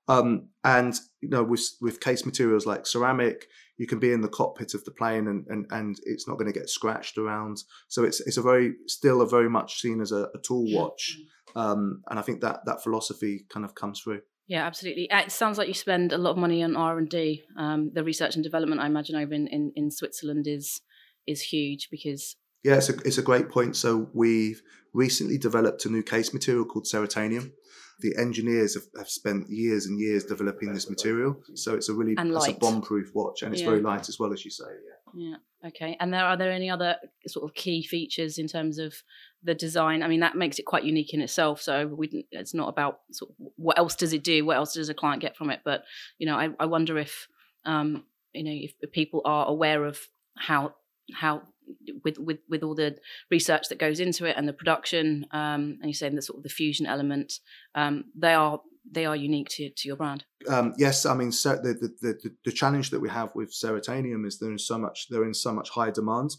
Um, 0.07 0.49
and 0.63 0.99
you 1.21 1.29
know, 1.29 1.43
with 1.43 1.63
with 1.81 2.01
case 2.01 2.25
materials 2.25 2.65
like 2.65 2.85
ceramic, 2.85 3.47
you 3.77 3.87
can 3.87 3.99
be 3.99 4.11
in 4.11 4.21
the 4.21 4.27
cockpit 4.27 4.73
of 4.73 4.83
the 4.85 4.91
plane 4.91 5.27
and 5.27 5.45
and, 5.47 5.65
and 5.71 5.99
it's 6.03 6.27
not 6.27 6.37
going 6.37 6.51
to 6.51 6.59
get 6.59 6.69
scratched 6.69 7.17
around. 7.17 7.63
So 7.87 8.03
it's 8.03 8.19
it's 8.21 8.37
a 8.37 8.41
very 8.41 8.73
still 8.87 9.21
a 9.21 9.27
very 9.27 9.49
much 9.49 9.79
seen 9.79 10.01
as 10.01 10.11
a, 10.11 10.29
a 10.35 10.39
tool 10.43 10.65
watch. 10.69 11.17
Um, 11.55 12.01
and 12.09 12.19
I 12.19 12.21
think 12.21 12.41
that 12.41 12.61
that 12.65 12.83
philosophy 12.83 13.45
kind 13.49 13.65
of 13.65 13.75
comes 13.75 14.01
through. 14.01 14.21
Yeah, 14.47 14.65
absolutely. 14.65 15.09
Uh, 15.09 15.21
it 15.21 15.31
sounds 15.31 15.57
like 15.57 15.67
you 15.67 15.73
spend 15.73 16.11
a 16.11 16.17
lot 16.17 16.31
of 16.31 16.37
money 16.37 16.63
on 16.63 16.75
R 16.75 16.97
and 16.97 17.07
D. 17.07 17.43
Um, 17.57 17.91
the 17.93 18.03
research 18.03 18.35
and 18.35 18.43
development, 18.43 18.81
I 18.81 18.87
imagine, 18.87 19.15
over 19.15 19.33
in, 19.33 19.47
in, 19.47 19.71
in 19.75 19.91
Switzerland 19.91 20.47
is 20.47 20.81
is 21.27 21.41
huge 21.41 21.89
because 21.91 22.35
yeah, 22.63 22.75
it's 22.75 22.89
a 22.89 22.95
it's 23.05 23.17
a 23.17 23.23
great 23.23 23.49
point. 23.49 23.75
So 23.75 24.09
we've 24.13 24.61
recently 24.93 25.37
developed 25.37 25.85
a 25.85 25.89
new 25.89 26.03
case 26.03 26.33
material 26.33 26.65
called 26.65 26.85
Ceratanium. 26.85 27.51
The 27.99 28.15
engineers 28.17 28.73
have, 28.73 28.85
have 28.97 29.09
spent 29.09 29.49
years 29.49 29.85
and 29.85 29.99
years 29.99 30.23
developing 30.23 30.73
this 30.73 30.89
material, 30.89 31.41
so 31.53 31.75
it's 31.75 31.87
a 31.87 31.93
really 31.93 32.15
it's 32.17 32.47
a 32.47 32.53
bomb-proof 32.53 33.11
watch, 33.13 33.43
and 33.43 33.53
it's 33.53 33.61
yeah. 33.61 33.69
very 33.69 33.81
light 33.81 34.09
as 34.09 34.17
well 34.19 34.33
as 34.33 34.43
you 34.43 34.51
say. 34.51 34.65
Yeah. 34.65 34.91
Yeah. 35.13 35.35
Okay. 35.67 35.95
And 35.99 36.13
there 36.13 36.25
are 36.25 36.37
there 36.37 36.51
any 36.51 36.69
other 36.69 36.95
sort 37.27 37.49
of 37.49 37.55
key 37.55 37.83
features 37.83 38.37
in 38.37 38.47
terms 38.47 38.79
of 38.79 38.95
the 39.43 39.53
design? 39.53 40.03
I 40.03 40.07
mean, 40.07 40.21
that 40.21 40.35
makes 40.35 40.59
it 40.59 40.65
quite 40.65 40.83
unique 40.83 41.13
in 41.13 41.21
itself. 41.21 41.61
So 41.61 41.87
we, 41.87 42.25
it's 42.31 42.53
not 42.53 42.69
about 42.69 43.01
sort 43.11 43.31
of 43.31 43.47
what 43.57 43.77
else 43.77 43.95
does 43.95 44.13
it 44.13 44.23
do, 44.23 44.45
what 44.45 44.57
else 44.57 44.73
does 44.73 44.89
a 44.89 44.93
client 44.93 45.21
get 45.21 45.35
from 45.35 45.49
it. 45.49 45.61
But 45.63 45.83
you 46.17 46.25
know, 46.25 46.35
I, 46.35 46.49
I 46.59 46.65
wonder 46.65 46.97
if 46.97 47.27
um, 47.65 48.05
you 48.33 48.43
know 48.43 48.51
if 48.51 48.91
people 48.91 49.21
are 49.25 49.47
aware 49.47 49.85
of 49.85 49.99
how 50.37 50.75
how 51.13 51.43
with 52.03 52.17
with 52.17 52.39
with 52.49 52.63
all 52.63 52.75
the 52.75 52.97
research 53.29 53.69
that 53.69 53.79
goes 53.79 53.99
into 53.99 54.25
it 54.25 54.35
and 54.37 54.47
the 54.47 54.53
production 54.53 55.25
um, 55.31 55.77
and 55.81 55.85
you're 55.85 55.93
saying 55.93 56.15
the 56.15 56.21
sort 56.21 56.37
of 56.37 56.43
the 56.43 56.49
fusion 56.49 56.85
element 56.85 57.39
um, 57.75 58.05
they 58.15 58.33
are 58.33 58.59
they 58.89 59.05
are 59.05 59.15
unique 59.15 59.47
to, 59.49 59.69
to 59.69 59.87
your 59.87 59.95
brand. 59.95 60.25
Um, 60.47 60.73
yes 60.77 61.05
i 61.05 61.13
mean 61.13 61.31
so 61.31 61.55
the, 61.55 61.73
the, 61.73 61.93
the 62.01 62.35
the 62.45 62.51
challenge 62.51 62.89
that 62.91 62.99
we 62.99 63.09
have 63.09 63.29
with 63.35 63.53
ceratanium 63.53 64.25
is 64.25 64.39
they're 64.39 64.51
in 64.51 64.59
so 64.59 64.77
much 64.77 65.07
they're 65.09 65.25
in 65.25 65.33
so 65.33 65.51
much 65.53 65.69
high 65.69 65.91
demand. 65.91 66.31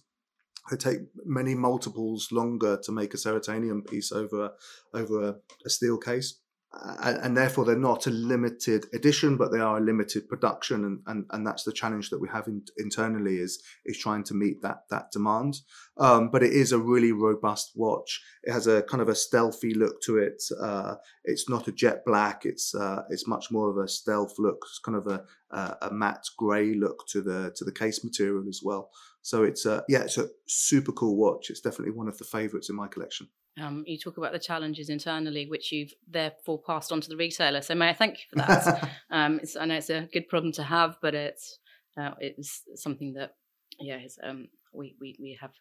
They 0.71 0.77
take 0.77 0.99
many 1.25 1.57
multiples 1.57 2.31
longer 2.31 2.79
to 2.85 2.93
make 2.93 3.15
a 3.15 3.17
ceratanium 3.17 3.85
piece 3.85 4.13
over 4.13 4.53
over 4.95 5.29
a, 5.29 5.35
a 5.67 5.71
steel 5.71 5.99
case 5.99 6.39
and, 6.75 7.37
therefore 7.37 7.65
they're 7.65 7.77
not 7.77 8.07
a 8.07 8.11
limited 8.11 8.87
edition, 8.95 9.37
but 9.37 9.53
they 9.53 9.61
are 9.61 9.77
a 9.77 9.81
limited 9.81 10.29
production, 10.29 10.85
and, 10.85 11.01
and, 11.07 11.27
and 11.31 11.47
that's 11.47 11.65
the 11.65 11.73
challenge 11.73 12.11
that 12.11 12.21
we 12.21 12.29
have 12.29 12.47
in, 12.47 12.63
internally 12.79 13.37
is 13.37 13.63
is 13.85 13.99
trying 13.99 14.25
to 14.25 14.35
meet 14.35 14.63
that 14.63 14.85
that 14.91 15.11
demand. 15.13 15.61
Um, 15.99 16.31
but 16.31 16.43
it 16.43 16.53
is 16.53 16.73
a 16.73 16.79
really 16.79 17.13
robust 17.13 17.73
watch. 17.75 18.23
It 18.43 18.53
has 18.53 18.67
a 18.67 18.83
kind 18.83 19.03
of 19.03 19.09
a 19.09 19.15
stealthy 19.15 19.75
look 19.75 20.01
to 20.03 20.17
it. 20.19 20.43
Uh, 20.61 20.95
it's 21.25 21.49
not 21.49 21.69
a 21.69 21.73
jet 21.73 22.05
black. 22.07 22.47
It's 22.47 22.75
uh, 22.75 23.03
it's 23.11 23.29
much 23.29 23.51
more 23.51 23.69
of 23.69 23.77
a 23.77 23.89
stealth 23.89 24.35
look. 24.39 24.65
It's 24.69 24.79
kind 24.79 24.97
of 24.97 25.07
a 25.07 25.25
a, 25.51 25.77
a 25.83 25.91
matte 25.93 26.27
grey 26.39 26.75
look 26.75 27.07
to 27.09 27.21
the 27.21 27.53
to 27.57 27.65
the 27.65 27.73
case 27.73 28.03
material 28.03 28.49
as 28.49 28.61
well. 28.63 28.91
So 29.23 29.45
it's 29.45 29.65
a 29.67 29.85
yeah, 29.89 30.01
it's 30.01 30.19
a 30.19 30.29
super 30.47 30.93
cool 30.93 31.17
watch. 31.17 31.49
It's 31.51 31.61
definitely 31.61 31.95
one 31.95 32.09
of 32.09 32.19
the 32.19 32.25
favourites 32.25 32.69
in 32.69 32.77
my 32.77 32.89
collection. 32.89 33.29
Um, 33.61 33.85
you 33.87 33.99
talk 33.99 34.17
about 34.17 34.33
the 34.33 34.39
challenges 34.39 34.89
internally, 34.89 35.47
which 35.47 35.73
you've 35.73 35.93
therefore 36.09 36.61
passed 36.67 36.91
on 36.91 37.01
to 37.03 37.09
the 37.09 37.17
retailer. 37.17 37.61
So 37.61 37.75
may 37.75 37.91
I 37.91 37.93
thank 37.93 38.19
you 38.19 38.25
for 38.31 38.37
that. 38.37 38.91
um, 39.11 39.41
I 39.61 39.67
know 39.67 39.77
it's 39.77 39.91
a 39.91 40.09
good 40.13 40.29
problem 40.29 40.53
to 40.53 40.63
have, 40.63 40.97
but 41.03 41.15
it's 41.15 41.59
uh, 41.97 42.13
it's 42.19 42.63
something 42.77 43.15
that 43.15 43.35
yeah, 43.79 44.01
um, 44.23 44.49
we, 44.73 44.97
we 45.01 45.17
we 45.21 45.39
have 45.41 45.53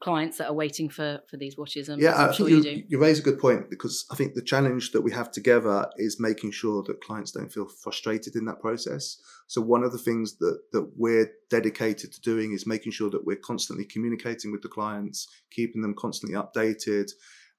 clients 0.00 0.38
that 0.38 0.48
are 0.48 0.54
waiting 0.54 0.88
for 0.88 1.20
for 1.28 1.36
these 1.36 1.56
watches. 1.56 1.88
And 1.88 2.00
yeah, 2.00 2.14
I'm 2.14 2.32
sure 2.32 2.48
you, 2.48 2.62
you, 2.62 2.84
you 2.88 2.98
raise 2.98 3.18
a 3.18 3.22
good 3.22 3.38
point 3.38 3.70
because 3.70 4.06
I 4.10 4.14
think 4.14 4.34
the 4.34 4.42
challenge 4.42 4.92
that 4.92 5.00
we 5.02 5.12
have 5.12 5.30
together 5.30 5.88
is 5.96 6.20
making 6.20 6.52
sure 6.52 6.82
that 6.84 7.00
clients 7.00 7.32
don't 7.32 7.52
feel 7.52 7.68
frustrated 7.68 8.36
in 8.36 8.44
that 8.46 8.60
process. 8.60 9.18
So 9.46 9.60
one 9.60 9.82
of 9.82 9.92
the 9.92 9.98
things 9.98 10.38
that 10.38 10.60
that 10.72 10.92
we're 10.96 11.30
dedicated 11.50 12.12
to 12.12 12.20
doing 12.20 12.52
is 12.52 12.66
making 12.66 12.92
sure 12.92 13.10
that 13.10 13.24
we're 13.24 13.36
constantly 13.36 13.84
communicating 13.84 14.52
with 14.52 14.62
the 14.62 14.68
clients, 14.68 15.28
keeping 15.50 15.82
them 15.82 15.94
constantly 15.94 16.38
updated, 16.38 17.10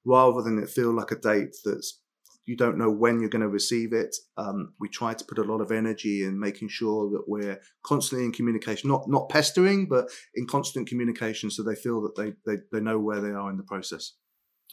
rather 0.06 0.42
than 0.42 0.60
it 0.60 0.70
feel 0.70 0.94
like 0.94 1.12
a 1.12 1.16
date 1.16 1.56
that's 1.64 2.00
you 2.46 2.58
don't 2.58 2.78
know 2.78 2.92
when 2.92 3.20
you're 3.20 3.30
going 3.30 3.42
to 3.42 3.48
receive 3.48 3.94
it. 3.94 4.16
Um, 4.38 4.74
we 4.80 4.90
try 4.90 5.14
to 5.14 5.26
put 5.26 5.38
a 5.38 5.44
lot 5.44 5.62
of 5.62 5.72
energy 5.72 6.24
in 6.24 6.40
making 6.40 6.70
sure 6.70 7.10
that 7.12 7.24
we're 7.28 7.60
constantly 7.84 8.26
in 8.26 8.32
communication, 8.32 8.90
not 8.90 9.08
not 9.08 9.30
pestering, 9.30 9.88
but 9.88 10.10
in 10.36 10.48
constant 10.48 10.88
communication, 10.88 11.50
so 11.50 11.64
they 11.64 11.76
feel 11.76 12.02
that 12.02 12.16
they 12.16 12.34
they, 12.46 12.62
they 12.72 12.80
know 12.80 13.00
where 13.00 13.22
they 13.22 13.32
are 13.32 13.50
in 13.50 13.58
the 13.58 13.64
process. 13.64 14.14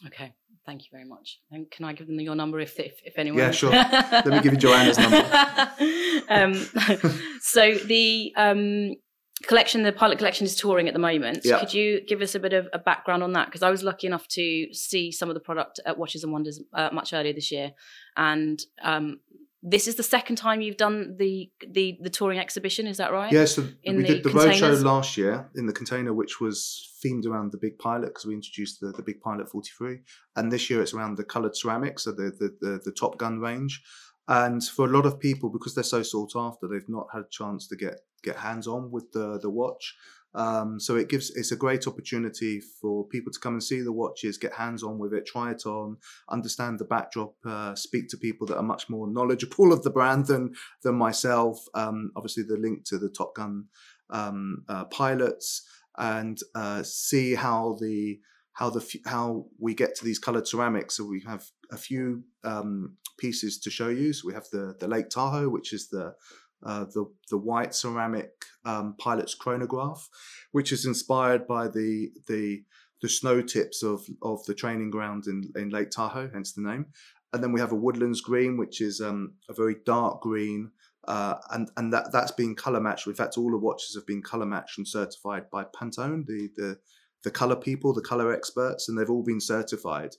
Okay, 0.05 0.33
thank 0.65 0.81
you 0.81 0.87
very 0.91 1.05
much. 1.05 1.39
And 1.51 1.69
can 1.69 1.85
I 1.85 1.93
give 1.93 2.07
them 2.07 2.19
your 2.19 2.35
number 2.35 2.59
if 2.59 2.79
if, 2.79 2.99
if 3.03 3.17
anyone? 3.17 3.39
Yeah, 3.39 3.51
sure. 3.61 3.71
Let 3.71 4.27
me 4.27 4.41
give 4.41 4.53
you 4.53 4.59
Joanna's 4.59 4.97
number. 4.97 5.17
um, 6.29 6.53
so 7.41 7.73
the 7.75 8.33
um, 8.35 8.95
collection, 9.43 9.83
the 9.83 9.91
pilot 9.91 10.17
collection, 10.17 10.45
is 10.45 10.55
touring 10.55 10.87
at 10.87 10.93
the 10.93 10.99
moment. 10.99 11.41
Yeah. 11.43 11.59
Could 11.59 11.73
you 11.73 12.01
give 12.05 12.21
us 12.21 12.35
a 12.35 12.39
bit 12.39 12.53
of 12.53 12.67
a 12.73 12.79
background 12.79 13.23
on 13.23 13.33
that? 13.33 13.47
Because 13.47 13.63
I 13.63 13.69
was 13.69 13.83
lucky 13.83 14.07
enough 14.07 14.27
to 14.29 14.73
see 14.73 15.11
some 15.11 15.29
of 15.29 15.35
the 15.35 15.39
product 15.39 15.79
at 15.85 15.97
Watches 15.97 16.23
and 16.23 16.31
Wonders 16.31 16.61
uh, 16.73 16.89
much 16.91 17.13
earlier 17.13 17.33
this 17.33 17.51
year, 17.51 17.71
and 18.17 18.61
um, 18.83 19.19
this 19.63 19.87
is 19.87 19.95
the 19.95 20.03
second 20.03 20.37
time 20.37 20.61
you've 20.61 20.77
done 20.77 21.15
the 21.17 21.51
the 21.67 21.97
the 22.01 22.09
touring 22.09 22.39
exhibition. 22.39 22.87
Is 22.87 22.97
that 22.97 23.11
right? 23.11 23.31
Yeah, 23.31 23.45
so 23.45 23.67
In 23.83 23.97
we 23.97 24.03
the 24.03 24.07
did 24.07 24.23
the 24.23 24.29
roadshow 24.29 24.83
last 24.83 25.17
year 25.17 25.49
in 25.55 25.67
the 25.67 25.73
container, 25.73 26.13
which 26.13 26.41
was 26.41 26.89
themed 27.05 27.25
around 27.25 27.51
the 27.51 27.57
big 27.57 27.77
pilot 27.77 28.07
because 28.07 28.25
we 28.25 28.33
introduced 28.33 28.79
the, 28.79 28.91
the 28.91 29.03
big 29.03 29.21
pilot 29.21 29.49
43, 29.49 29.99
and 30.35 30.51
this 30.51 30.69
year 30.69 30.81
it's 30.81 30.93
around 30.93 31.17
the 31.17 31.23
coloured 31.23 31.55
ceramics, 31.55 32.03
so 32.05 32.11
the, 32.11 32.31
the 32.39 32.57
the 32.59 32.81
the 32.85 32.91
Top 32.91 33.17
Gun 33.17 33.39
range. 33.39 33.81
And 34.27 34.63
for 34.63 34.85
a 34.85 34.89
lot 34.89 35.05
of 35.05 35.19
people, 35.19 35.49
because 35.49 35.75
they're 35.75 35.83
so 35.83 36.03
sought 36.03 36.33
after, 36.35 36.67
they've 36.67 36.87
not 36.87 37.07
had 37.11 37.23
a 37.23 37.29
chance 37.29 37.67
to 37.67 37.75
get 37.75 37.99
get 38.23 38.37
hands 38.37 38.67
on 38.67 38.91
with 38.91 39.11
the 39.11 39.39
the 39.39 39.49
watch. 39.49 39.95
Um, 40.33 40.79
so 40.79 40.95
it 40.95 41.09
gives 41.09 41.29
it's 41.31 41.51
a 41.51 41.57
great 41.57 41.87
opportunity 41.87 42.61
for 42.61 43.05
people 43.05 43.33
to 43.33 43.39
come 43.39 43.53
and 43.53 43.63
see 43.63 43.81
the 43.81 43.91
watches, 43.91 44.37
get 44.37 44.53
hands 44.53 44.81
on 44.81 44.97
with 44.97 45.13
it, 45.13 45.25
try 45.25 45.51
it 45.51 45.65
on, 45.65 45.97
understand 46.29 46.79
the 46.79 46.85
backdrop, 46.85 47.33
uh, 47.45 47.75
speak 47.75 48.07
to 48.09 48.17
people 48.17 48.47
that 48.47 48.57
are 48.57 48.63
much 48.63 48.89
more 48.89 49.07
knowledgeable 49.07 49.73
of 49.73 49.83
the 49.83 49.89
brand 49.89 50.27
than 50.27 50.53
than 50.83 50.95
myself. 50.95 51.65
Um, 51.73 52.11
obviously, 52.15 52.43
the 52.43 52.57
link 52.57 52.85
to 52.85 52.97
the 52.97 53.09
Top 53.09 53.35
Gun 53.35 53.65
um, 54.09 54.63
uh, 54.69 54.85
pilots 54.85 55.67
and 55.97 56.39
uh, 56.55 56.83
see 56.83 57.35
how 57.35 57.77
the 57.81 58.19
how 58.53 58.69
the 58.69 58.85
how 59.05 59.47
we 59.59 59.73
get 59.73 59.95
to 59.95 60.05
these 60.05 60.19
colored 60.19 60.47
ceramics. 60.47 60.95
So 60.95 61.05
we 61.05 61.23
have 61.27 61.45
a 61.71 61.77
few 61.77 62.23
um, 62.43 62.97
pieces 63.17 63.59
to 63.59 63.69
show 63.69 63.89
you. 63.89 64.13
So 64.13 64.27
we 64.27 64.33
have 64.33 64.47
the 64.51 64.75
the 64.79 64.87
Lake 64.87 65.09
Tahoe, 65.09 65.49
which 65.49 65.73
is 65.73 65.89
the 65.89 66.13
uh, 66.65 66.85
the 66.85 67.05
the 67.29 67.37
white 67.37 67.73
ceramic 67.73 68.31
um, 68.65 68.95
pilot's 68.97 69.35
chronograph, 69.35 70.07
which 70.51 70.71
is 70.71 70.85
inspired 70.85 71.47
by 71.47 71.67
the 71.67 72.11
the 72.27 72.63
the 73.01 73.09
snow 73.09 73.41
tips 73.41 73.83
of 73.83 74.05
of 74.21 74.43
the 74.45 74.53
training 74.53 74.91
ground 74.91 75.25
in, 75.27 75.51
in 75.55 75.69
Lake 75.69 75.89
Tahoe, 75.89 76.29
hence 76.33 76.53
the 76.53 76.61
name. 76.61 76.85
And 77.33 77.41
then 77.41 77.53
we 77.53 77.61
have 77.61 77.71
a 77.71 77.75
woodlands 77.75 78.21
green, 78.21 78.57
which 78.57 78.81
is 78.81 78.99
um, 78.99 79.35
a 79.49 79.53
very 79.53 79.77
dark 79.85 80.21
green, 80.21 80.71
uh, 81.07 81.35
and 81.51 81.69
and 81.77 81.93
that 81.93 82.11
that's 82.11 82.31
been 82.31 82.55
color 82.55 82.81
matched. 82.81 83.07
In 83.07 83.13
fact, 83.13 83.37
all 83.37 83.51
the 83.51 83.57
watches 83.57 83.95
have 83.95 84.05
been 84.05 84.21
color 84.21 84.45
matched 84.45 84.77
and 84.77 84.87
certified 84.87 85.49
by 85.49 85.63
Pantone, 85.63 86.25
the 86.25 86.49
the 86.55 86.77
the 87.23 87.31
color 87.31 87.55
people, 87.55 87.93
the 87.93 88.01
color 88.01 88.33
experts, 88.33 88.89
and 88.89 88.97
they've 88.97 89.09
all 89.09 89.23
been 89.23 89.41
certified. 89.41 90.15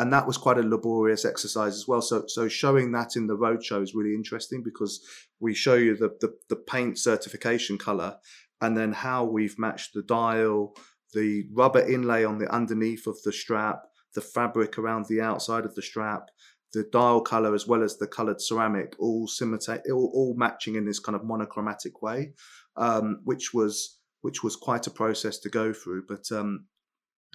And 0.00 0.10
that 0.14 0.26
was 0.26 0.38
quite 0.38 0.56
a 0.56 0.62
laborious 0.62 1.26
exercise 1.26 1.74
as 1.74 1.86
well. 1.86 2.00
So 2.00 2.24
so 2.26 2.48
showing 2.48 2.92
that 2.92 3.16
in 3.16 3.26
the 3.26 3.36
roadshow 3.36 3.82
is 3.82 3.94
really 3.94 4.14
interesting 4.14 4.62
because 4.62 4.94
we 5.40 5.52
show 5.54 5.74
you 5.74 5.94
the 5.94 6.10
the, 6.22 6.30
the 6.48 6.56
paint 6.56 6.98
certification 6.98 7.76
color, 7.76 8.16
and 8.62 8.74
then 8.78 8.92
how 8.92 9.24
we've 9.24 9.58
matched 9.58 9.92
the 9.92 10.02
dial, 10.02 10.74
the 11.12 11.44
rubber 11.52 11.84
inlay 11.86 12.24
on 12.24 12.38
the 12.38 12.50
underneath 12.50 13.06
of 13.06 13.18
the 13.24 13.32
strap, 13.42 13.80
the 14.14 14.22
fabric 14.22 14.78
around 14.78 15.04
the 15.06 15.20
outside 15.20 15.66
of 15.66 15.74
the 15.74 15.82
strap, 15.82 16.30
the 16.72 16.84
dial 16.84 17.20
color 17.20 17.54
as 17.54 17.66
well 17.66 17.82
as 17.82 17.98
the 17.98 18.06
colored 18.06 18.40
ceramic, 18.40 18.94
all 18.98 19.26
simultaneous, 19.26 19.90
all, 19.92 20.10
all 20.14 20.34
matching 20.34 20.76
in 20.76 20.86
this 20.86 20.98
kind 20.98 21.16
of 21.16 21.24
monochromatic 21.24 22.00
way, 22.00 22.32
um, 22.76 23.20
which 23.24 23.52
was 23.52 23.98
which 24.22 24.42
was 24.42 24.56
quite 24.56 24.86
a 24.86 24.90
process 25.02 25.38
to 25.40 25.50
go 25.50 25.74
through. 25.74 26.04
But 26.08 26.24
um, 26.32 26.66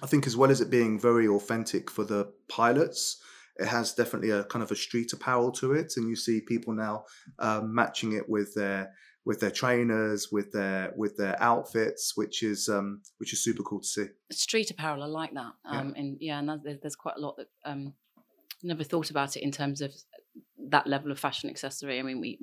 I 0.02 0.06
think 0.06 0.26
as 0.26 0.36
well 0.36 0.50
as 0.50 0.60
it 0.60 0.70
being 0.70 1.00
very 1.00 1.26
authentic 1.26 1.90
for 1.90 2.04
the 2.04 2.32
pilots, 2.48 3.20
it 3.56 3.66
has 3.66 3.94
definitely 3.94 4.30
a 4.30 4.44
kind 4.44 4.62
of 4.62 4.70
a 4.70 4.76
street 4.76 5.12
apparel 5.12 5.50
to 5.52 5.72
it, 5.72 5.94
and 5.96 6.08
you 6.08 6.16
see 6.16 6.40
people 6.40 6.74
now 6.74 7.04
um, 7.38 7.74
matching 7.74 8.12
it 8.12 8.28
with 8.28 8.54
their 8.54 8.92
with 9.24 9.40
their 9.40 9.50
trainers, 9.50 10.30
with 10.30 10.52
their 10.52 10.92
with 10.96 11.16
their 11.16 11.40
outfits, 11.42 12.16
which 12.16 12.42
is 12.42 12.68
um, 12.68 13.00
which 13.18 13.32
is 13.32 13.42
super 13.42 13.62
cool 13.62 13.80
to 13.80 13.86
see. 13.86 14.06
street 14.30 14.70
apparel. 14.70 15.02
I 15.02 15.06
like 15.06 15.32
that. 15.34 15.52
Yeah. 15.64 15.80
Um, 15.80 15.94
and 15.96 16.16
yeah, 16.20 16.38
and 16.38 16.60
there's, 16.62 16.78
there's 16.80 16.96
quite 16.96 17.16
a 17.16 17.20
lot 17.20 17.36
that 17.38 17.48
um, 17.64 17.94
never 18.62 18.84
thought 18.84 19.10
about 19.10 19.36
it 19.36 19.42
in 19.42 19.50
terms 19.50 19.80
of 19.80 19.92
that 20.68 20.86
level 20.86 21.10
of 21.10 21.18
fashion 21.18 21.48
accessory. 21.48 21.98
I 21.98 22.02
mean, 22.02 22.20
we 22.20 22.38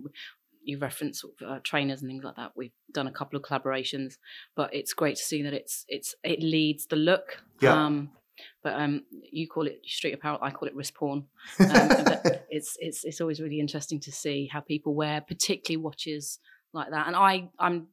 you 0.64 0.78
reference 0.80 1.22
sort 1.22 1.34
of, 1.42 1.48
uh, 1.50 1.60
trainers 1.64 2.02
and 2.02 2.10
things 2.10 2.24
like 2.24 2.36
that. 2.36 2.52
We've 2.56 2.72
done 2.94 3.08
a 3.08 3.12
couple 3.12 3.38
of 3.38 3.44
collaborations, 3.44 4.18
but 4.56 4.74
it's 4.74 4.94
great 4.94 5.18
to 5.18 5.22
see 5.24 5.42
that 5.44 5.54
it's 5.54 5.86
it's 5.88 6.16
it 6.24 6.42
leads 6.42 6.86
the 6.88 6.96
look. 6.96 7.42
Yeah. 7.62 7.86
Um, 7.86 8.12
but 8.64 8.74
um, 8.74 9.04
you 9.32 9.48
call 9.48 9.68
it 9.68 9.82
street 9.86 10.14
apparel. 10.14 10.40
I 10.42 10.50
call 10.52 10.68
it 10.68 10.76
wrist 10.76 10.96
porn. 10.96 11.26
Um, 11.60 11.70
it's 12.50 12.78
it's 12.80 13.04
it's 13.04 13.22
always 13.22 13.40
really 13.42 13.60
interesting 13.60 14.00
to 14.02 14.12
see 14.12 14.48
how 14.52 14.60
people 14.60 14.94
wear, 14.96 15.22
particularly 15.22 15.84
watches 15.84 16.40
like 16.74 16.90
that. 16.92 17.08
And 17.08 17.16
I 17.16 17.50
I'm 17.60 17.88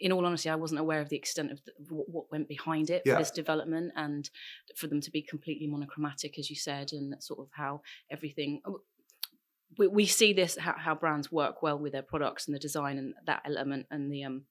in 0.00 0.12
all 0.12 0.24
honesty, 0.24 0.48
I 0.48 0.54
wasn't 0.54 0.80
aware 0.80 1.00
of 1.00 1.08
the 1.08 1.16
extent 1.16 1.50
of 1.50 1.60
the, 1.64 1.72
what, 1.88 2.30
went 2.30 2.46
behind 2.48 2.88
it 2.88 3.02
Yeah. 3.04 3.14
for 3.14 3.18
this 3.20 3.30
development, 3.32 3.92
and 3.96 4.28
for 4.76 4.86
them 4.86 5.00
to 5.00 5.10
be 5.10 5.22
completely 5.22 5.66
monochromatic, 5.66 6.38
as 6.38 6.48
you 6.50 6.56
said, 6.56 6.92
and 6.92 7.20
sort 7.22 7.40
of 7.40 7.48
how 7.52 7.80
everything. 8.10 8.60
We, 9.78 9.86
we 9.86 10.06
see 10.06 10.32
this 10.32 10.58
how, 10.58 10.74
how 10.76 10.94
brands 10.94 11.30
work 11.32 11.62
well 11.62 11.78
with 11.78 11.92
their 11.92 12.02
products 12.02 12.46
and 12.46 12.54
the 12.54 12.58
design 12.58 12.98
and 12.98 13.14
that 13.26 13.42
element 13.46 13.86
and 13.90 14.12
the 14.12 14.24
um 14.24 14.42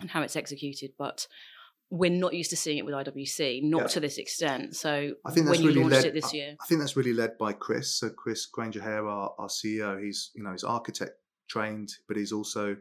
and 0.00 0.10
how 0.10 0.20
it's 0.22 0.36
executed, 0.36 0.90
but 0.98 1.26
we're 1.88 2.10
not 2.10 2.34
used 2.34 2.50
to 2.50 2.56
seeing 2.56 2.78
it 2.78 2.84
with 2.84 2.94
IWC, 2.94 3.62
not 3.62 3.82
Yeah. 3.82 3.86
to 3.86 4.00
this 4.00 4.18
extent. 4.18 4.74
So 4.76 5.12
I 5.24 5.30
think 5.30 5.46
when 5.46 5.52
that's 5.52 5.60
you 5.60 5.68
really 5.68 5.80
launched 5.82 5.96
led. 5.96 6.04
it 6.06 6.14
this 6.14 6.34
I- 6.34 6.36
year, 6.36 6.56
I 6.60 6.66
think 6.66 6.80
that's 6.80 6.96
really 6.96 7.12
led 7.12 7.38
by 7.38 7.52
Chris. 7.52 7.94
So 7.98 8.10
Chris 8.10 8.44
Grainger-Herr, 8.46 9.06
our, 9.06 9.34
our 9.38 9.46
CEO, 9.48 10.02
he's 10.02 10.30
you 10.34 10.42
know 10.42 10.50
he's 10.50 10.64
architect 10.64 11.12
trained, 11.48 11.90
but 12.08 12.16
he's 12.16 12.32
also 12.32 12.76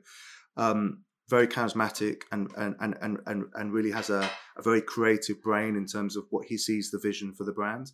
um, 0.58 1.04
very 1.30 1.48
charismatic 1.48 2.22
and 2.32 2.50
and 2.58 2.76
and 2.80 2.96
and 3.02 3.20
and, 3.28 3.44
and 3.54 3.72
really 3.74 3.92
has 3.92 4.10
a, 4.10 4.30
a 4.58 4.62
very 4.62 4.82
creative 4.82 5.42
brain 5.42 5.76
in 5.76 5.86
terms 5.86 6.16
of 6.18 6.26
what 6.32 6.48
he 6.48 6.58
sees 6.58 6.90
the 6.92 7.00
vision 7.00 7.32
for 7.34 7.44
the 7.44 7.54
brand. 7.54 7.92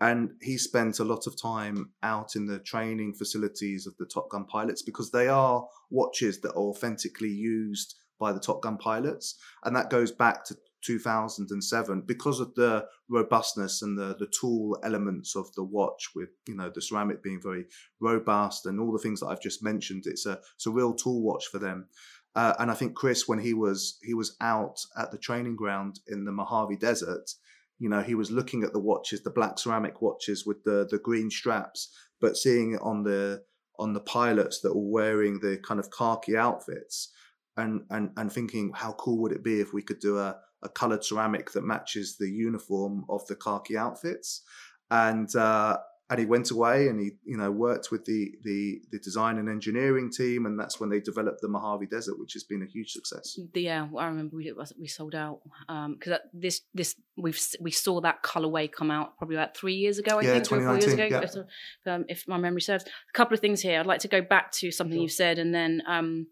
And 0.00 0.32
he 0.42 0.58
spent 0.58 0.98
a 0.98 1.04
lot 1.04 1.26
of 1.26 1.40
time 1.40 1.90
out 2.02 2.36
in 2.36 2.46
the 2.46 2.58
training 2.58 3.14
facilities 3.14 3.86
of 3.86 3.96
the 3.96 4.06
Top 4.06 4.28
Gun 4.30 4.44
pilots 4.44 4.82
because 4.82 5.10
they 5.10 5.28
are 5.28 5.66
watches 5.90 6.40
that 6.40 6.52
are 6.52 6.58
authentically 6.58 7.30
used 7.30 7.94
by 8.18 8.32
the 8.32 8.40
Top 8.40 8.62
Gun 8.62 8.76
pilots, 8.76 9.38
and 9.64 9.74
that 9.76 9.90
goes 9.90 10.10
back 10.10 10.44
to 10.46 10.56
2007 10.84 12.02
because 12.06 12.40
of 12.40 12.54
the 12.54 12.84
robustness 13.08 13.82
and 13.82 13.98
the 13.98 14.14
the 14.18 14.30
tool 14.38 14.78
elements 14.84 15.34
of 15.34 15.52
the 15.54 15.64
watch 15.64 16.10
with 16.14 16.28
you 16.46 16.54
know 16.54 16.70
the 16.74 16.82
ceramic 16.82 17.22
being 17.22 17.40
very 17.42 17.64
robust 18.00 18.66
and 18.66 18.78
all 18.78 18.92
the 18.92 18.98
things 18.98 19.20
that 19.20 19.26
I've 19.26 19.40
just 19.40 19.62
mentioned. 19.62 20.04
It's 20.06 20.26
a 20.26 20.38
it's 20.54 20.66
a 20.66 20.70
real 20.70 20.94
tool 20.94 21.22
watch 21.22 21.46
for 21.46 21.58
them. 21.58 21.88
Uh, 22.36 22.52
and 22.58 22.70
I 22.70 22.74
think 22.74 22.94
Chris 22.94 23.28
when 23.28 23.38
he 23.38 23.54
was 23.54 23.98
he 24.02 24.14
was 24.14 24.36
out 24.40 24.78
at 24.96 25.10
the 25.10 25.18
training 25.18 25.56
ground 25.56 26.00
in 26.06 26.24
the 26.24 26.32
Mojave 26.32 26.76
Desert 26.76 27.30
you 27.78 27.88
know 27.88 28.00
he 28.02 28.14
was 28.14 28.30
looking 28.30 28.62
at 28.62 28.72
the 28.72 28.78
watches 28.78 29.22
the 29.22 29.30
black 29.30 29.58
ceramic 29.58 30.00
watches 30.00 30.44
with 30.46 30.62
the 30.64 30.86
the 30.90 30.98
green 30.98 31.30
straps 31.30 31.90
but 32.20 32.36
seeing 32.36 32.78
on 32.78 33.02
the 33.02 33.42
on 33.78 33.92
the 33.92 34.00
pilots 34.00 34.60
that 34.60 34.74
were 34.74 34.90
wearing 34.90 35.40
the 35.40 35.58
kind 35.66 35.80
of 35.80 35.90
khaki 35.90 36.36
outfits 36.36 37.12
and 37.56 37.82
and 37.90 38.10
and 38.16 38.32
thinking 38.32 38.72
how 38.74 38.92
cool 38.92 39.20
would 39.20 39.32
it 39.32 39.44
be 39.44 39.60
if 39.60 39.72
we 39.72 39.82
could 39.82 39.98
do 39.98 40.18
a 40.18 40.36
a 40.64 40.68
colored 40.68 41.04
ceramic 41.04 41.52
that 41.52 41.62
matches 41.62 42.16
the 42.16 42.28
uniform 42.28 43.04
of 43.08 43.24
the 43.26 43.36
khaki 43.36 43.76
outfits? 43.76 44.42
And 44.90 45.34
uh 45.36 45.78
and 46.10 46.20
he 46.20 46.26
went 46.26 46.50
away 46.50 46.88
and 46.88 47.00
he 47.00 47.12
you 47.24 47.36
know 47.36 47.50
worked 47.50 47.90
with 47.90 48.04
the 48.04 48.32
the 48.42 48.80
the 48.90 48.98
design 48.98 49.38
and 49.38 49.48
engineering 49.48 50.10
team 50.10 50.44
and 50.46 50.58
that's 50.58 50.78
when 50.78 50.90
they 50.90 51.00
developed 51.00 51.40
the 51.40 51.48
Mojave 51.48 51.86
Desert 51.86 52.18
which 52.18 52.34
has 52.34 52.44
been 52.44 52.62
a 52.62 52.66
huge 52.66 52.90
success 52.90 53.38
yeah, 53.54 53.88
I 53.96 54.06
remember 54.06 54.36
we 54.36 54.52
we 54.78 54.86
sold 54.86 55.14
out 55.14 55.40
because 55.66 56.18
this 56.32 56.62
this 56.74 56.96
we've 57.16 57.40
we 57.60 57.70
saw 57.70 58.00
that 58.02 58.22
colorway 58.22 58.70
come 58.70 58.90
out 58.90 59.16
probably 59.16 59.36
about 59.36 59.56
three 59.56 59.74
years 59.74 59.98
ago. 59.98 60.18
I 60.18 60.22
Yeah, 60.22 60.32
think 60.34 60.48
four 60.48 60.58
years 60.58 60.92
ago, 60.92 61.08
2019, 61.08 61.44
if, 61.84 61.92
um, 61.92 62.04
if 62.08 62.28
my 62.28 62.36
memory 62.36 62.60
serves. 62.60 62.84
A 62.84 63.12
couple 63.12 63.34
of 63.34 63.40
things 63.40 63.60
here. 63.60 63.80
I'd 63.80 63.86
like 63.86 64.00
to 64.00 64.08
go 64.08 64.20
back 64.20 64.52
to 64.52 64.70
something 64.70 64.96
Sure. 64.96 65.02
you've 65.02 65.12
said, 65.12 65.38
and 65.38 65.54
then 65.54 65.82
um, 65.86 66.26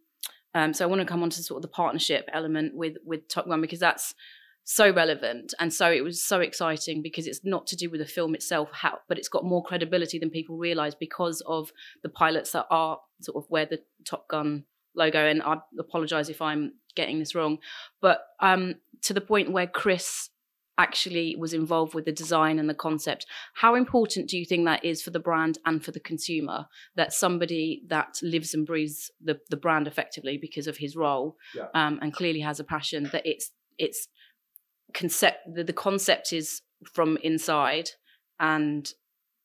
Um, 0.55 0.75
so 0.75 0.85
I 0.85 0.89
want 0.89 1.01
to 1.01 1.07
come 1.07 1.23
on 1.23 1.31
to 1.31 1.43
sort 1.43 1.59
of 1.59 1.63
the 1.63 1.69
partnership 1.69 2.29
element 2.33 2.75
with 2.75 2.97
with 3.05 3.29
Top 3.29 3.49
Gun 3.49 3.61
because 3.61 3.81
that's 3.81 4.15
so 4.65 4.93
relevant 4.93 5.53
and 5.59 5.73
so 5.73 5.91
it 5.91 6.05
was 6.05 6.23
so 6.23 6.41
exciting 6.41 7.03
because 7.03 7.27
it's 7.27 7.41
not 7.45 7.67
to 7.67 7.77
do 7.77 7.91
with 7.91 8.01
the 8.01 8.07
film 8.07 8.35
itself 8.35 8.69
how 8.73 8.99
but 9.09 9.19
it's 9.19 9.29
got 9.29 9.45
more 9.45 9.63
credibility 9.65 10.19
than 10.19 10.31
people 10.31 10.57
realize 10.57 10.95
because 10.95 11.43
of 11.47 11.73
the 12.03 12.09
pilots 12.09 12.53
that 12.53 12.67
are 12.71 12.99
sort 13.21 13.37
of 13.43 13.51
where 13.51 13.67
the 13.67 13.81
top 14.05 14.29
gun 14.29 14.65
logo 14.95 15.27
and 15.27 15.43
i 15.43 15.57
apologize 15.81 16.29
if 16.29 16.41
i'm 16.41 16.73
getting 16.95 17.19
this 17.19 17.35
wrong 17.35 17.59
but 18.01 18.27
um 18.41 18.75
to 19.01 19.13
the 19.13 19.21
point 19.21 19.51
where 19.51 19.67
chris 19.67 20.29
actually 20.79 21.37
was 21.37 21.53
involved 21.53 21.93
with 21.95 22.05
the 22.07 22.13
design 22.13 22.59
and 22.59 22.69
the 22.69 22.75
concept 22.75 23.27
how 23.55 23.75
important 23.75 24.29
do 24.29 24.39
you 24.39 24.45
think 24.47 24.65
that 24.65 24.85
is 24.85 25.03
for 25.03 25.11
the 25.11 25.19
brand 25.21 25.59
and 25.67 25.85
for 25.85 25.91
the 25.93 26.01
consumer 26.01 26.67
that 26.97 27.13
somebody 27.13 27.83
that 27.89 28.19
lives 28.23 28.55
and 28.55 28.67
breathes 28.67 29.11
the, 29.23 29.39
the 29.51 29.57
brand 29.57 29.87
effectively 29.87 30.39
because 30.39 30.67
of 30.67 30.79
his 30.79 30.97
role 30.97 31.37
Yeah. 31.55 31.67
um, 31.75 31.99
and 32.01 32.13
clearly 32.13 32.41
has 32.41 32.59
a 32.59 32.65
passion 32.65 33.11
that 33.13 33.27
it's 33.27 33.51
it's 33.79 34.09
concept 34.95 35.39
the, 35.55 35.65
the 35.65 35.73
concept 35.73 36.33
is 36.33 36.63
from 36.93 37.17
inside 37.23 37.91
and 38.41 38.93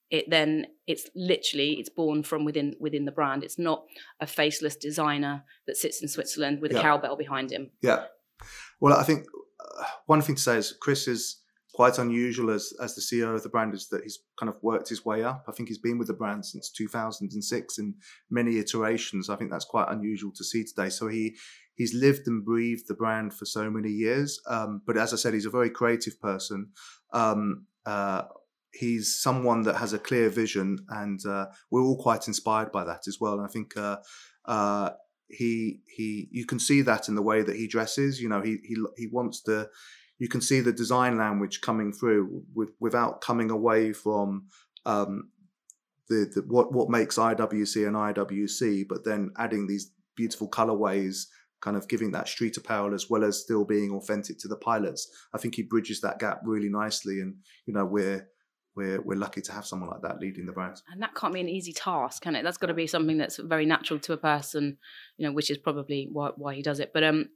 it 0.10 0.30
then 0.30 0.66
it's 0.88 1.06
literally 1.16 1.74
it's 1.74 1.90
born 1.90 2.24
from 2.24 2.46
within 2.46 2.74
within 2.80 3.06
the 3.06 3.12
brand 3.12 3.44
it's 3.44 3.60
not 3.60 3.84
a 4.22 4.28
faceless 4.28 4.76
designer 4.76 5.44
that 5.68 5.78
sits 5.78 6.02
in 6.02 6.08
switzerland 6.08 6.62
with 6.62 6.72
Yeah. 6.72 6.80
a 6.80 6.82
cowbell 6.82 7.16
behind 7.18 7.52
him 7.52 7.72
Yeah. 7.82 8.06
Well, 8.80 8.96
I 8.96 9.04
think 9.04 9.26
uh, 9.60 9.84
one 10.06 10.22
thing 10.22 10.36
to 10.36 10.42
say 10.42 10.58
is 10.58 10.76
Chris 10.80 11.08
is 11.08 11.42
quite 11.74 11.98
unusual 12.00 12.50
as 12.52 12.72
as 12.82 12.94
the 12.96 13.02
CEO 13.02 13.34
of 13.36 13.42
the 13.44 13.50
brand 13.50 13.74
is 13.74 13.88
that 13.90 14.04
he's 14.04 14.20
kind 14.40 14.50
of 14.50 14.56
worked 14.62 14.90
his 14.90 15.04
way 15.04 15.24
up. 15.24 15.46
I 15.48 15.52
think 15.52 15.70
he's 15.70 15.80
been 15.80 15.98
with 15.98 16.08
the 16.08 16.14
brand 16.14 16.46
since 16.46 16.70
2006 16.72 17.78
in 17.80 17.96
many 18.30 18.58
iterations. 18.60 19.30
I 19.30 19.36
think 19.36 19.50
that's 19.52 19.66
quite 19.66 19.88
unusual 19.90 20.32
to 20.36 20.44
see 20.44 20.64
today. 20.64 20.90
So 20.90 21.08
he 21.08 21.36
he's 21.78 21.94
lived 21.94 22.28
and 22.28 22.44
breathed 22.44 22.88
the 22.88 22.94
brand 22.94 23.34
for 23.34 23.46
so 23.46 23.70
many 23.72 23.90
years. 23.90 24.42
Um, 24.48 24.82
but 24.86 24.98
as 24.98 25.14
I 25.14 25.16
said, 25.16 25.34
he's 25.34 25.46
a 25.46 25.52
very 25.52 25.70
creative 25.70 26.20
person. 26.20 26.72
Um, 27.14 27.68
uh, 27.86 28.24
he's 28.74 29.18
someone 29.18 29.62
that 29.64 29.78
has 29.78 29.94
a 29.94 30.00
clear 30.00 30.30
vision, 30.30 30.80
and 30.90 31.26
uh, 31.26 31.46
we're 31.72 31.84
all 31.84 32.02
quite 32.02 32.28
inspired 32.28 32.72
by 32.72 32.84
that 32.84 33.08
as 33.08 33.18
well. 33.22 33.34
And 33.34 33.44
I 33.44 33.48
think. 33.48 33.78
Uh, 33.78 33.98
uh, 34.46 34.92
he 35.30 35.82
he 35.94 36.28
you 36.32 36.46
can 36.46 36.60
see 36.60 36.82
that 36.82 37.10
in 37.10 37.16
the 37.16 37.22
way 37.22 37.42
that 37.42 37.56
he 37.56 37.68
dresses 37.68 38.22
you 38.22 38.30
know 38.30 38.42
he 38.42 38.60
he 38.64 38.78
he 38.96 39.08
wants 39.08 39.42
to 39.42 39.68
you 40.20 40.28
can 40.28 40.42
see 40.42 40.62
the 40.62 40.72
design 40.72 41.18
language 41.18 41.62
coming 41.62 41.92
through 41.92 42.44
with, 42.56 42.70
without 42.80 43.22
coming 43.22 43.52
away 43.52 43.94
from 43.94 44.48
um 44.86 45.30
the, 46.10 46.32
the 46.34 46.42
what 46.48 46.72
what 46.72 46.90
makes 46.90 47.18
IWC 47.18 47.88
an 47.88 47.94
IWC 47.94 48.88
but 48.88 49.04
then 49.04 49.32
adding 49.38 49.68
these 49.68 49.92
beautiful 50.16 50.50
colorways 50.50 51.26
kind 51.62 51.78
of 51.78 51.88
giving 51.88 52.12
that 52.12 52.28
street 52.28 52.58
apparel 52.58 52.94
as 52.94 53.10
well 53.10 53.24
as 53.24 53.42
still 53.42 53.66
being 53.66 53.92
authentic 53.92 54.38
to 54.40 54.48
the 54.48 54.56
pilots. 54.58 55.10
I 55.34 55.38
think 55.38 55.56
he 55.56 55.64
bridges 55.64 56.02
that 56.02 56.20
gap 56.20 56.42
really 56.44 56.70
nicely 56.70 57.22
and 57.22 57.36
you 57.66 57.74
know 57.74 57.86
we're 57.86 58.28
we're 58.76 59.02
we're 59.02 59.18
lucky 59.18 59.42
to 59.42 59.52
have 59.52 59.66
someone 59.66 59.90
like 59.90 60.02
that 60.04 60.20
leading 60.20 60.46
the 60.46 60.52
brand 60.52 60.80
and 60.92 61.02
that 61.02 61.16
can't 61.16 61.34
be 61.34 61.42
an 61.42 61.50
easy 61.50 61.74
task 61.74 62.22
can 62.22 62.36
it? 62.36 62.44
That's 62.44 62.58
got 62.58 62.68
to 62.68 62.74
be 62.74 62.88
something 62.88 63.18
that's 63.18 63.38
very 63.38 63.66
natural 63.66 64.00
to 64.02 64.14
a 64.14 64.18
person 64.18 64.78
you 65.18 65.28
know 65.28 65.34
which 65.34 65.50
is 65.50 65.58
probably 65.58 66.10
why, 66.12 66.32
why 66.36 66.54
he 66.54 66.62
does 66.62 66.80
it. 66.80 66.92
But 66.94 67.04
um 67.04 67.30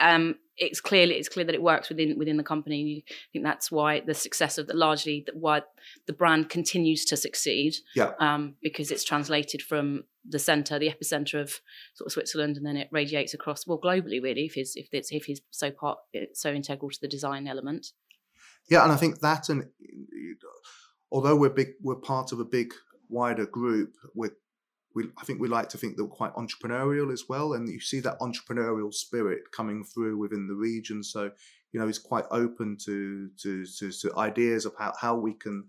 um 0.00 0.36
it's 0.56 0.80
clearly 0.80 1.14
it's 1.14 1.28
clear 1.28 1.44
that 1.44 1.54
it 1.54 1.62
works 1.62 1.88
within 1.88 2.18
within 2.18 2.36
the 2.36 2.42
company 2.42 2.80
and 2.80 2.88
you 2.90 3.02
think 3.32 3.44
that's 3.44 3.70
why 3.70 4.00
the 4.00 4.14
success 4.14 4.58
of 4.58 4.66
the 4.66 4.74
largely 4.74 5.22
that 5.26 5.36
why 5.36 5.62
the 6.06 6.12
brand 6.12 6.48
continues 6.48 7.04
to 7.04 7.16
succeed 7.16 7.74
Yeah. 7.94 8.12
um 8.20 8.54
because 8.62 8.90
it's 8.90 9.04
translated 9.04 9.62
from 9.62 10.04
the 10.28 10.38
center 10.38 10.78
the 10.78 10.90
epicenter 10.90 11.40
of 11.40 11.60
sort 11.94 12.06
of 12.06 12.12
switzerland 12.12 12.56
and 12.56 12.64
then 12.66 12.76
it 12.76 12.88
radiates 12.92 13.34
across 13.34 13.66
well 13.66 13.80
globally 13.80 14.22
really 14.22 14.44
if 14.44 14.54
he's 14.54 14.76
if 14.76 14.88
it's 14.92 15.10
if 15.10 15.24
he's 15.24 15.40
so 15.50 15.70
part 15.70 15.98
so 16.34 16.52
integral 16.52 16.90
to 16.90 17.00
the 17.00 17.08
design 17.08 17.46
element 17.48 17.92
Yeah, 18.70 18.84
and 18.84 18.92
I 18.92 18.96
think 18.96 19.18
that, 19.20 19.48
and 19.48 19.64
although 21.10 21.36
we're 21.36 21.50
big, 21.50 21.70
we're 21.82 21.96
part 21.96 22.32
of 22.32 22.38
a 22.40 22.44
big 22.44 22.72
wider 23.08 23.46
group. 23.46 23.94
We, 24.14 24.28
we, 24.94 25.04
I 25.18 25.24
think 25.24 25.40
we 25.40 25.48
like 25.48 25.68
to 25.70 25.78
think 25.78 25.96
that 25.96 26.04
we're 26.04 26.10
quite 26.10 26.34
entrepreneurial 26.34 27.12
as 27.12 27.24
well, 27.28 27.54
and 27.54 27.68
you 27.68 27.80
see 27.80 28.00
that 28.00 28.18
entrepreneurial 28.20 28.92
spirit 28.92 29.50
coming 29.52 29.84
through 29.84 30.18
within 30.18 30.46
the 30.46 30.54
region. 30.54 31.02
So, 31.02 31.30
you 31.72 31.80
know, 31.80 31.86
he's 31.86 31.98
quite 31.98 32.24
open 32.30 32.76
to 32.84 33.30
to 33.42 33.64
to, 33.78 33.92
to 33.92 34.16
ideas 34.16 34.66
about 34.66 34.94
how 35.00 35.16
we 35.16 35.34
can 35.34 35.68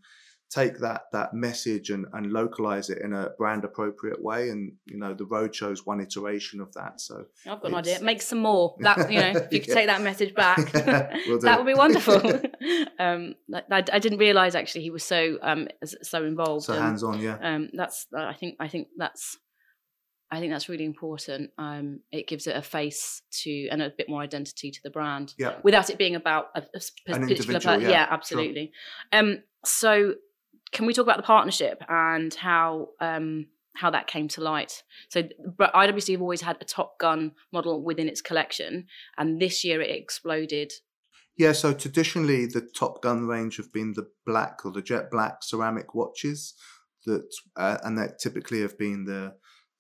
take 0.54 0.78
that 0.80 1.04
that 1.12 1.34
message 1.34 1.90
and, 1.90 2.06
and 2.14 2.32
localize 2.32 2.90
it 2.90 3.00
in 3.02 3.14
a 3.14 3.30
brand 3.40 3.64
appropriate 3.64 4.22
way 4.22 4.50
and 4.50 4.72
you 4.86 4.98
know 4.98 5.14
the 5.14 5.26
road 5.26 5.56
shows 5.56 5.86
one 5.86 6.00
iteration 6.00 6.62
of 6.62 6.72
that 6.74 7.02
so 7.02 7.26
I've 7.48 7.62
got 7.62 7.70
an 7.72 7.76
idea. 7.76 8.00
Make 8.02 8.22
some 8.22 8.40
more. 8.40 8.76
That 8.80 9.12
you 9.12 9.20
know, 9.20 9.30
if 9.36 9.52
you 9.52 9.60
could 9.62 9.70
Yeah. 9.70 9.74
take 9.76 9.88
that 9.88 10.02
message 10.02 10.34
back, 10.36 10.58
Will 11.28 11.40
do. 11.40 11.46
that 11.48 11.58
would 11.58 11.66
be 11.66 11.74
wonderful. 11.74 12.16
um, 13.00 13.34
I, 13.54 13.84
I 13.92 14.00
didn't 14.00 14.20
realise 14.20 14.54
actually 14.56 14.84
he 14.84 14.92
was 14.92 15.04
so 15.04 15.38
um 15.42 15.68
so 15.84 16.24
involved. 16.26 16.66
so 16.66 16.74
and, 16.74 16.84
hands 16.84 17.04
on 17.04 17.20
yeah 17.20 17.38
um, 17.42 17.70
that's 17.74 18.08
I 18.16 18.34
think 18.34 18.58
I 18.60 18.68
think 18.68 18.90
that's 18.98 19.38
I 20.32 20.40
think 20.40 20.52
that's 20.52 20.68
really 20.68 20.86
important. 20.86 21.52
Um, 21.60 22.00
it 22.12 22.28
gives 22.28 22.48
it 22.48 22.56
a 22.56 22.62
face 22.64 23.22
to 23.44 23.68
and 23.70 23.82
a 23.84 23.92
bit 23.96 24.10
more 24.10 24.22
identity 24.22 24.72
to 24.72 24.80
the 24.84 24.90
brand 24.90 25.34
yeah 25.38 25.56
without 25.64 25.90
it 25.90 25.98
being 25.98 26.16
about 26.16 26.48
a, 26.56 26.60
a 26.62 26.62
An 26.62 27.22
particular 27.22 27.30
individual, 27.30 27.76
per- 27.78 27.82
yeah, 27.82 28.06
sure. 28.06 28.14
absolutely. 28.14 28.72
Um, 29.12 29.44
so 29.66 30.16
can 30.74 30.86
we 30.86 30.94
talk 30.94 31.06
about 31.06 31.18
the 31.18 31.24
partnership 31.24 31.82
and 31.88 32.34
how 32.34 32.90
um, 33.00 33.48
how 33.76 33.90
that 33.92 34.08
came 34.08 34.28
to 34.30 34.42
light? 34.42 34.84
So, 35.10 35.24
but 35.58 35.74
IWC 35.74 36.12
have 36.14 36.22
always 36.22 36.42
had 36.42 36.58
a 36.60 36.66
Top 36.66 37.00
Gun 37.00 37.32
model 37.52 37.82
within 37.82 38.10
its 38.10 38.22
collection, 38.22 38.88
and 39.18 39.42
this 39.42 39.64
year 39.64 39.82
it 39.82 39.90
exploded. 39.90 40.74
Yeah, 41.38 41.54
so 41.54 41.74
traditionally 41.74 42.46
the 42.46 42.62
Top 42.62 43.02
Gun 43.02 43.28
range 43.28 43.58
have 43.58 43.72
been 43.72 43.94
the 43.94 44.10
black 44.26 44.66
or 44.66 44.72
the 44.72 44.82
jet 44.82 45.10
black 45.10 45.44
ceramic 45.44 45.96
watches 45.96 46.54
that, 47.06 47.28
uh, 47.56 47.78
and 47.84 47.98
that 47.98 48.20
typically 48.20 48.62
have 48.62 48.78
been 48.78 49.06
the, 49.06 49.36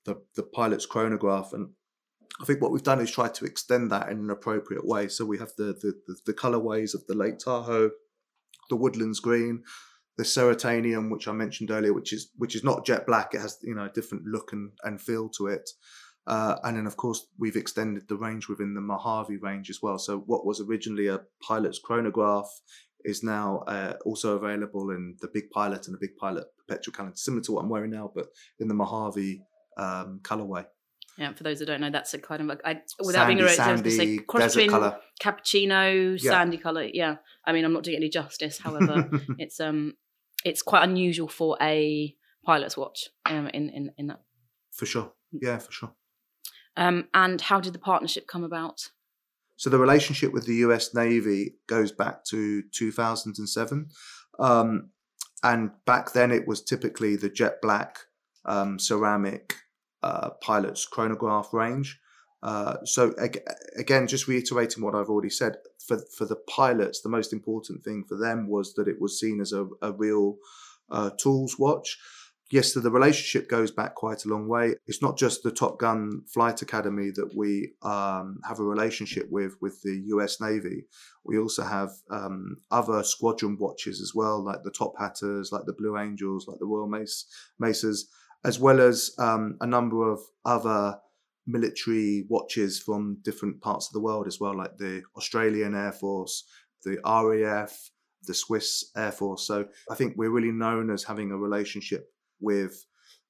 the 0.05 0.21
the 0.35 0.43
pilot's 0.43 0.85
chronograph. 0.85 1.53
And 1.53 1.69
I 2.41 2.45
think 2.45 2.61
what 2.61 2.71
we've 2.71 2.83
done 2.83 3.01
is 3.01 3.11
try 3.11 3.29
to 3.29 3.45
extend 3.45 3.91
that 3.91 4.09
in 4.09 4.19
an 4.19 4.29
appropriate 4.29 4.85
way. 4.85 5.07
So 5.07 5.25
we 5.25 5.39
have 5.39 5.51
the 5.57 5.73
the 5.73 5.93
the, 6.07 6.15
the 6.27 6.33
colorways 6.33 6.93
of 6.93 7.05
the 7.07 7.15
Lake 7.15 7.39
Tahoe, 7.39 7.91
the 8.69 8.75
Woodlands 8.75 9.19
Green, 9.19 9.63
the 10.17 10.23
Ceratanium, 10.23 11.11
which 11.11 11.27
I 11.27 11.31
mentioned 11.31 11.71
earlier, 11.71 11.93
which 11.93 12.13
is 12.13 12.29
which 12.37 12.55
is 12.55 12.63
not 12.63 12.85
jet 12.85 13.05
black. 13.05 13.33
It 13.33 13.41
has 13.41 13.57
you 13.63 13.75
know 13.75 13.85
a 13.85 13.89
different 13.89 14.25
look 14.25 14.53
and, 14.53 14.71
and 14.83 15.01
feel 15.01 15.29
to 15.37 15.47
it. 15.47 15.69
Uh, 16.25 16.55
and 16.63 16.77
then, 16.77 16.87
of 16.87 16.95
course, 16.95 17.27
we've 17.37 17.57
extended 17.57 18.07
the 18.07 18.15
range 18.15 18.47
within 18.47 18.73
the 18.75 18.79
Mojave 18.81 19.35
range 19.37 19.69
as 19.69 19.79
well. 19.81 19.99
So, 19.99 20.19
what 20.19 20.45
was 20.45 20.61
originally 20.61 21.07
a 21.07 21.19
pilot's 21.45 21.79
chronograph 21.79 22.47
is 23.03 23.23
now 23.23 23.57
uh, 23.67 23.95
also 24.05 24.37
available 24.37 24.89
in 24.91 25.17
the 25.19 25.27
Big 25.33 25.49
Pilot 25.51 25.85
and 25.87 25.93
the 25.93 25.99
Big 25.99 26.15
Pilot 26.15 26.45
Perpetual 26.65 26.93
calendar, 26.93 27.17
similar 27.17 27.43
to 27.43 27.51
what 27.51 27.63
I'm 27.63 27.69
wearing 27.69 27.91
now, 27.91 28.09
but 28.15 28.27
in 28.59 28.69
the 28.69 28.73
Mojave 28.73 29.41
um, 29.77 30.21
colorway. 30.23 30.65
Yeah, 31.17 31.33
for 31.33 31.43
those 31.43 31.59
that 31.59 31.65
don't 31.65 31.81
know, 31.81 31.91
that's 31.91 32.13
a 32.13 32.19
kind 32.19 32.49
of 32.49 32.57
a, 32.57 32.67
I, 32.67 32.81
without 33.05 33.27
being 33.27 33.39
Sandy, 33.39 33.43
a 33.43 33.55
racist, 33.55 33.59
I 33.59 33.71
was 33.73 33.81
going 33.81 33.83
to 33.83 33.91
sandy, 33.91 34.17
say 34.17 34.23
cross 34.23 34.41
desert 34.43 34.55
between 34.59 34.69
color. 34.71 34.97
cappuccino, 35.21 36.23
Yeah. 36.23 36.31
sandy 36.31 36.57
color. 36.57 36.83
Yeah, 36.91 37.17
I 37.45 37.51
mean, 37.51 37.65
I'm 37.65 37.73
not 37.73 37.83
doing 37.83 37.97
any 37.97 38.09
justice. 38.09 38.59
However, 38.59 39.09
it's 39.37 39.59
um, 39.59 39.93
it's 40.45 40.61
quite 40.61 40.83
unusual 40.83 41.27
for 41.27 41.57
a 41.61 42.15
pilot's 42.45 42.77
watch. 42.77 43.09
Um, 43.25 43.47
in 43.47 43.69
in 43.69 43.91
in 43.97 44.07
that. 44.07 44.21
for 44.71 44.85
sure. 44.85 45.13
Yeah, 45.31 45.57
for 45.57 45.71
sure. 45.71 45.93
Um, 46.77 47.07
and 47.13 47.39
how 47.41 47.59
did 47.59 47.73
the 47.73 47.79
partnership 47.79 48.27
come 48.27 48.43
about? 48.43 48.89
So 49.55 49.69
the 49.69 49.79
relationship 49.79 50.33
with 50.33 50.45
the 50.45 50.55
U.S. 50.55 50.93
Navy 50.93 51.55
goes 51.67 51.91
back 51.91 52.23
to 52.25 52.63
2007, 52.71 53.87
um, 54.39 54.89
and 55.43 55.71
back 55.85 56.13
then 56.13 56.31
it 56.31 56.47
was 56.47 56.63
typically 56.63 57.15
the 57.15 57.29
jet 57.29 57.61
black 57.61 57.99
um, 58.45 58.79
ceramic 58.79 59.55
uh, 60.01 60.31
pilot's 60.41 60.85
chronograph 60.85 61.53
range. 61.53 61.99
Uh, 62.41 62.77
so 62.83 63.13
ag- 63.19 63.41
again, 63.77 64.07
just 64.07 64.27
reiterating 64.27 64.83
what 64.83 64.95
I've 64.95 65.09
already 65.09 65.29
said, 65.29 65.57
for 65.87 65.99
for 66.17 66.25
the 66.25 66.35
pilots, 66.35 67.01
the 67.01 67.09
most 67.09 67.33
important 67.33 67.83
thing 67.83 68.03
for 68.07 68.17
them 68.17 68.47
was 68.47 68.73
that 68.75 68.87
it 68.87 69.01
was 69.01 69.19
seen 69.19 69.41
as 69.41 69.51
a, 69.51 69.67
a 69.81 69.91
real 69.91 70.37
uh, 70.89 71.11
tools 71.17 71.57
watch. 71.59 71.97
Yes, 72.51 72.73
so 72.73 72.81
the 72.81 72.91
relationship 72.91 73.49
goes 73.49 73.71
back 73.71 73.95
quite 73.95 74.25
a 74.25 74.27
long 74.27 74.47
way. 74.47 74.75
It's 74.85 75.01
not 75.01 75.17
just 75.17 75.41
the 75.41 75.51
Top 75.51 75.79
Gun 75.79 76.21
Flight 76.31 76.61
Academy 76.61 77.09
that 77.15 77.35
we 77.35 77.73
um, 77.81 78.39
have 78.47 78.59
a 78.59 78.63
relationship 78.63 79.27
with 79.31 79.55
with 79.59 79.81
the 79.81 80.03
U.S. 80.07 80.39
Navy. 80.39 80.85
We 81.23 81.39
also 81.39 81.63
have 81.63 81.89
um, 82.11 82.57
other 82.69 83.03
squadron 83.03 83.57
watches 83.59 84.01
as 84.01 84.13
well, 84.13 84.43
like 84.43 84.61
the 84.63 84.71
Top 84.71 84.93
Hatters, 84.99 85.51
like 85.51 85.65
the 85.65 85.73
Blue 85.73 85.97
Angels, 85.97 86.47
like 86.47 86.59
the 86.59 86.67
Royal 86.67 86.87
Mace 86.87 87.25
Maces, 87.57 88.07
as 88.45 88.59
well 88.59 88.79
as 88.79 89.11
um, 89.17 89.57
a 89.59 89.65
number 89.65 90.11
of 90.11 90.19
other 90.45 90.99
military 91.45 92.25
watches 92.29 92.79
from 92.79 93.17
different 93.23 93.61
parts 93.61 93.87
of 93.87 93.93
the 93.93 93.99
world 93.99 94.27
as 94.27 94.39
well, 94.39 94.55
like 94.55 94.77
the 94.77 95.01
Australian 95.17 95.75
Air 95.75 95.91
Force, 95.91 96.45
the 96.83 96.97
RAF, 97.05 97.89
the 98.25 98.33
Swiss 98.33 98.91
Air 98.95 99.11
Force. 99.11 99.45
So 99.45 99.65
I 99.89 99.95
think 99.95 100.13
we're 100.15 100.29
really 100.29 100.51
known 100.51 100.89
as 100.89 101.03
having 101.03 101.31
a 101.31 101.37
relationship 101.37 102.07
with 102.39 102.85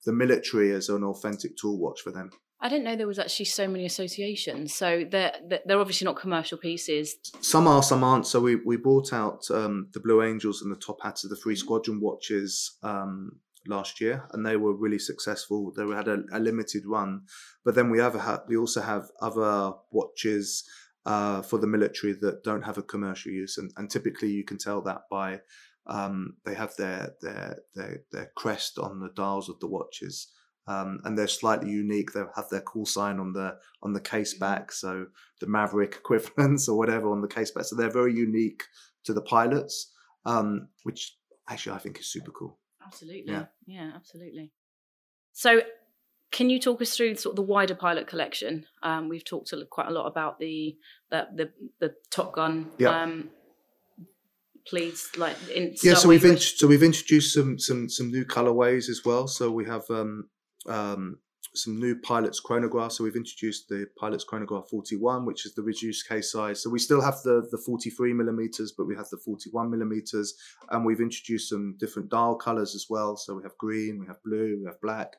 the 0.05 0.13
military 0.13 0.71
as 0.71 0.89
an 0.89 1.03
authentic 1.03 1.57
tool 1.57 1.79
watch 1.79 2.01
for 2.01 2.11
them. 2.11 2.29
I 2.63 2.69
didn't 2.69 2.85
know 2.85 2.95
there 2.95 3.07
was 3.07 3.19
actually 3.19 3.45
so 3.45 3.67
many 3.67 3.85
associations. 3.85 4.73
So 4.73 5.03
they're 5.09 5.33
they're 5.65 5.79
obviously 5.79 6.05
not 6.05 6.15
commercial 6.15 6.57
pieces. 6.57 7.17
Some 7.41 7.67
are, 7.67 7.83
some 7.83 8.05
aren't. 8.05 8.25
So 8.25 8.39
we 8.39 8.55
we 8.55 8.77
brought 8.77 9.11
out 9.11 9.43
um, 9.51 9.89
the 9.93 9.99
Blue 9.99 10.23
Angels 10.23 10.61
and 10.61 10.71
the 10.71 10.79
top 10.79 10.99
hats 11.03 11.25
of 11.25 11.29
the 11.29 11.35
Free. 11.35 11.57
Squadron 11.57 11.99
watches 11.99 12.77
um, 12.81 13.39
last 13.67 14.01
year, 14.01 14.27
and 14.31 14.45
they 14.45 14.57
were 14.57 14.73
really 14.73 14.99
successful. 14.99 15.71
They 15.75 15.85
had 15.87 16.07
a, 16.07 16.23
a 16.31 16.39
limited 16.39 16.83
run, 16.85 17.21
but 17.63 17.75
then 17.75 17.89
we 17.89 17.99
have 17.99 18.15
a, 18.15 18.43
we 18.47 18.57
also 18.57 18.81
have 18.81 19.09
other 19.21 19.73
watches 19.91 20.63
uh, 21.05 21.41
for 21.41 21.59
the 21.59 21.67
military 21.67 22.13
that 22.13 22.43
don't 22.43 22.63
have 22.63 22.77
a 22.77 22.83
commercial 22.83 23.31
use, 23.31 23.57
and, 23.57 23.71
and 23.77 23.89
typically 23.89 24.31
you 24.31 24.43
can 24.43 24.57
tell 24.57 24.81
that 24.81 25.01
by 25.09 25.41
um, 25.87 26.35
they 26.45 26.55
have 26.55 26.75
their 26.75 27.13
their 27.21 27.57
their 27.75 28.03
their 28.11 28.31
crest 28.35 28.79
on 28.79 28.99
the 28.99 29.09
dials 29.15 29.49
of 29.49 29.59
the 29.59 29.67
watches. 29.67 30.31
Um, 30.65 31.01
and 31.03 31.17
they're 31.17 31.27
slightly 31.27 31.69
unique. 31.69 32.13
They 32.13 32.21
have 32.37 32.47
their 32.49 32.61
call 32.61 32.85
sign 32.85 33.19
on 33.19 33.33
the 33.33 33.57
on 33.81 33.91
the 33.91 33.99
case 33.99 34.33
back, 34.33 34.71
so 34.71 35.07
the 35.41 35.47
Maverick 35.47 35.95
equivalents 35.99 36.69
or 36.69 36.77
whatever 36.77 37.11
on 37.11 37.21
the 37.21 37.27
case 37.27 37.51
back. 37.51 37.65
So 37.65 37.75
they're 37.75 37.89
very 37.89 38.13
unique 38.13 38.63
to 39.03 39.13
the 39.13 39.21
pilots, 39.21 39.91
um, 40.25 40.69
which 40.83 41.17
actually 41.49 41.75
I 41.75 41.79
think 41.79 41.99
is 41.99 42.07
super 42.07 42.31
cool. 42.31 42.59
Absolutely. 42.85 43.33
Yeah. 43.33 43.45
Yeah. 43.65 43.91
absolutely. 43.95 44.51
So, 45.33 45.61
can 46.31 46.49
you 46.49 46.59
talk 46.59 46.81
us 46.81 46.95
through 46.95 47.15
sort 47.15 47.33
of 47.33 47.35
the 47.37 47.43
wider 47.43 47.75
pilot 47.75 48.07
collection? 48.07 48.65
Um, 48.81 49.07
we've 49.07 49.23
talked 49.23 49.53
a, 49.53 49.65
quite 49.65 49.87
a 49.87 49.91
lot 49.91 50.07
about 50.07 50.39
the 50.39 50.75
the 51.11 51.27
the, 51.35 51.51
the 51.79 51.93
Top 52.09 52.33
Gun. 52.33 52.71
Yeah. 52.77 53.03
Um, 53.03 53.29
please, 54.65 55.09
like, 55.17 55.35
in, 55.53 55.75
Yeah, 55.83 55.93
so 55.95 56.09
we've 56.09 56.41
so 56.41 56.67
we've 56.67 56.83
introduced 56.83 57.33
some 57.33 57.59
some 57.59 57.89
some 57.89 58.09
new 58.11 58.25
colorways 58.25 58.89
as 58.89 59.01
well. 59.05 59.27
So 59.27 59.51
we 59.51 59.65
have 59.65 59.83
um, 59.89 60.29
um, 60.67 61.19
some 61.55 61.79
new 61.79 61.95
pilots 61.95 62.39
chronograph. 62.39 62.93
So 62.93 63.03
we've 63.03 63.15
introduced 63.15 63.69
the 63.69 63.87
pilots 63.97 64.23
chronograph 64.23 64.69
41, 64.69 65.25
which 65.25 65.45
is 65.45 65.53
the 65.53 65.61
reduced 65.61 66.07
case 66.07 66.31
size. 66.31 66.63
So 66.63 66.69
we 66.69 66.79
still 66.79 67.01
have 67.01 67.21
the 67.23 67.47
the 67.51 67.57
43 67.57 68.13
millimeters, 68.13 68.73
but 68.77 68.85
we 68.85 68.95
have 68.95 69.09
the 69.09 69.17
41 69.17 69.69
millimeters, 69.69 70.33
and 70.71 70.85
we've 70.85 71.01
introduced 71.01 71.49
some 71.49 71.75
different 71.79 72.09
dial 72.09 72.35
colors 72.35 72.75
as 72.75 72.87
well. 72.89 73.17
So 73.17 73.35
we 73.35 73.43
have 73.43 73.57
green, 73.57 73.99
we 73.99 74.07
have 74.07 74.23
blue, 74.23 74.59
we 74.61 74.65
have 74.65 74.81
black. 74.81 75.15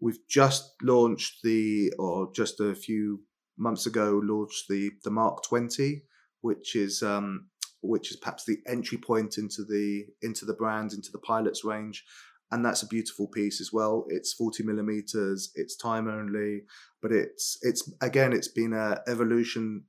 We've 0.00 0.18
just 0.28 0.74
launched 0.82 1.42
the, 1.42 1.92
or 1.98 2.30
just 2.34 2.60
a 2.60 2.74
few 2.74 3.20
months 3.58 3.86
ago, 3.86 4.20
launched 4.22 4.68
the 4.68 4.90
the 5.04 5.10
Mark 5.10 5.42
20, 5.44 6.02
which 6.40 6.74
is 6.76 7.02
um, 7.02 7.48
which 7.82 8.10
is 8.10 8.16
perhaps 8.16 8.44
the 8.44 8.58
entry 8.66 8.98
point 8.98 9.38
into 9.38 9.64
the 9.64 10.06
into 10.22 10.44
the 10.44 10.54
brand, 10.54 10.92
into 10.92 11.12
the 11.12 11.18
pilots 11.18 11.64
range, 11.64 12.04
and 12.50 12.64
that's 12.64 12.82
a 12.82 12.86
beautiful 12.86 13.26
piece 13.26 13.60
as 13.60 13.72
well. 13.72 14.04
It's 14.08 14.32
40 14.32 14.62
millimeters, 14.62 15.52
it's 15.54 15.76
time 15.76 16.08
only, 16.08 16.62
but 17.02 17.12
it's 17.12 17.58
it's 17.62 17.90
again, 18.00 18.32
it's 18.32 18.48
been 18.48 18.72
a 18.72 19.00
evolution 19.08 19.84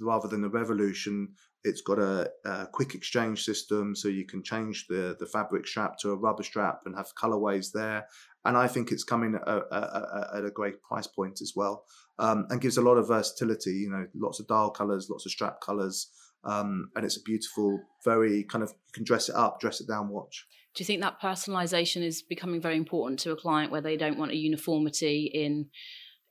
rather 0.00 0.28
than 0.28 0.44
a 0.44 0.48
revolution. 0.48 1.34
It's 1.62 1.82
got 1.82 1.98
a, 1.98 2.30
a 2.46 2.66
quick 2.66 2.94
exchange 2.94 3.44
system, 3.44 3.94
so 3.94 4.08
you 4.08 4.24
can 4.24 4.42
change 4.42 4.86
the 4.88 5.16
the 5.18 5.26
fabric 5.26 5.66
strap 5.66 5.98
to 5.98 6.10
a 6.10 6.16
rubber 6.16 6.42
strap 6.42 6.80
and 6.86 6.96
have 6.96 7.14
colorways 7.14 7.72
there. 7.72 8.06
And 8.44 8.56
I 8.56 8.66
think 8.68 8.90
it's 8.90 9.04
coming 9.04 9.34
at 9.34 9.46
a, 9.46 10.30
at 10.34 10.44
a 10.46 10.50
great 10.50 10.82
price 10.82 11.06
point 11.06 11.42
as 11.42 11.52
well, 11.54 11.84
um, 12.18 12.46
and 12.48 12.60
gives 12.60 12.78
a 12.78 12.82
lot 12.82 12.96
of 12.96 13.08
versatility. 13.08 13.72
You 13.72 13.90
know, 13.90 14.06
lots 14.14 14.40
of 14.40 14.46
dial 14.46 14.70
colors, 14.70 15.10
lots 15.10 15.26
of 15.26 15.32
strap 15.32 15.60
colors 15.60 16.10
um, 16.44 16.90
and 16.96 17.04
it's 17.04 17.16
a 17.16 17.22
beautiful, 17.22 17.80
very 18.04 18.44
kind 18.44 18.64
of 18.64 18.70
you 18.70 18.92
can 18.92 19.04
dress 19.04 19.28
it 19.28 19.34
up, 19.34 19.60
dress 19.60 19.80
it 19.80 19.88
down 19.88 20.08
watch. 20.08 20.46
Do 20.74 20.82
you 20.82 20.86
think 20.86 21.00
that 21.02 21.20
personalization 21.20 22.02
is 22.02 22.22
becoming 22.22 22.60
very 22.60 22.76
important 22.76 23.20
to 23.20 23.32
a 23.32 23.36
client 23.36 23.72
where 23.72 23.80
they 23.80 23.96
don't 23.96 24.18
want 24.18 24.32
a 24.32 24.36
uniformity 24.36 25.30
in? 25.32 25.66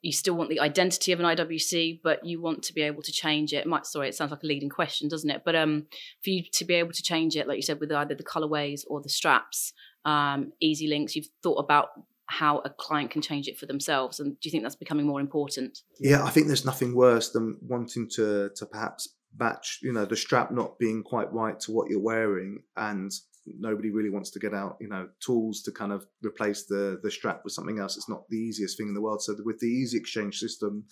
You 0.01 0.13
still 0.13 0.35
want 0.35 0.49
the 0.49 0.61
identity 0.61 1.11
of 1.11 1.19
an 1.19 1.25
IWC, 1.25 1.99
but 2.01 2.25
you 2.25 2.41
want 2.41 2.63
to 2.63 2.73
be 2.73 2.83
able 2.83 3.01
to 3.01 3.11
change 3.11 3.51
it. 3.51 3.67
Might 3.67 3.85
sorry, 3.85 4.07
it 4.07 4.15
sounds 4.15 4.31
like 4.31 4.43
a 4.43 4.47
leading 4.47 4.69
question, 4.69 5.09
doesn't 5.09 5.29
it? 5.29 5.41
But 5.43 5.57
um, 5.57 5.87
for 6.23 6.29
you 6.29 6.43
to 6.53 6.63
be 6.63 6.75
able 6.75 6.93
to 6.93 7.03
change 7.03 7.35
it, 7.35 7.49
like 7.49 7.57
you 7.57 7.61
said, 7.61 7.81
with 7.81 7.91
either 7.91 8.15
the 8.15 8.23
colorways 8.23 8.83
or 8.87 9.01
the 9.01 9.09
straps, 9.09 9.73
um, 10.05 10.53
easy 10.61 10.87
links, 10.87 11.17
you've 11.17 11.27
thought 11.43 11.57
about 11.57 11.89
how 12.29 12.59
a 12.59 12.69
client 12.69 13.09
can 13.09 13.21
change 13.21 13.47
it 13.47 13.57
for 13.57 13.65
themselves, 13.65 14.19
and 14.19 14.39
do 14.39 14.47
you 14.47 14.51
think 14.51 14.63
that's 14.63 14.75
becoming 14.75 15.05
more 15.05 15.19
important? 15.19 15.79
Yeah, 15.99 16.23
I 16.23 16.29
think 16.29 16.47
there's 16.47 16.65
nothing 16.65 16.95
worse 16.95 17.31
than 17.31 17.57
wanting 17.61 18.07
to 18.11 18.51
to 18.55 18.65
perhaps 18.67 19.09
match, 19.37 19.79
you 19.81 19.91
know, 19.91 20.05
the 20.05 20.15
strap 20.15 20.51
not 20.51 20.77
being 20.79 21.03
quite 21.03 21.31
right 21.33 21.59
to 21.61 21.71
what 21.71 21.89
you're 21.89 21.99
wearing, 21.99 22.59
and 22.77 23.11
nobody 23.57 23.89
really 23.89 24.09
wants 24.09 24.29
to 24.31 24.39
get 24.39 24.53
out, 24.53 24.77
you 24.79 24.87
know, 24.87 25.07
tools 25.19 25.61
to 25.63 25.71
kind 25.71 25.91
of 25.91 26.05
replace 26.23 26.65
the 26.65 26.99
the 27.01 27.11
strap 27.11 27.41
with 27.43 27.53
something 27.53 27.79
else. 27.79 27.97
It's 27.97 28.09
not 28.09 28.27
the 28.29 28.37
easiest 28.37 28.77
thing 28.77 28.87
in 28.87 28.93
the 28.93 29.01
world. 29.01 29.21
So 29.21 29.35
with 29.43 29.59
the 29.59 29.67
easy 29.67 29.97
exchange 29.97 30.37
system, 30.37 30.85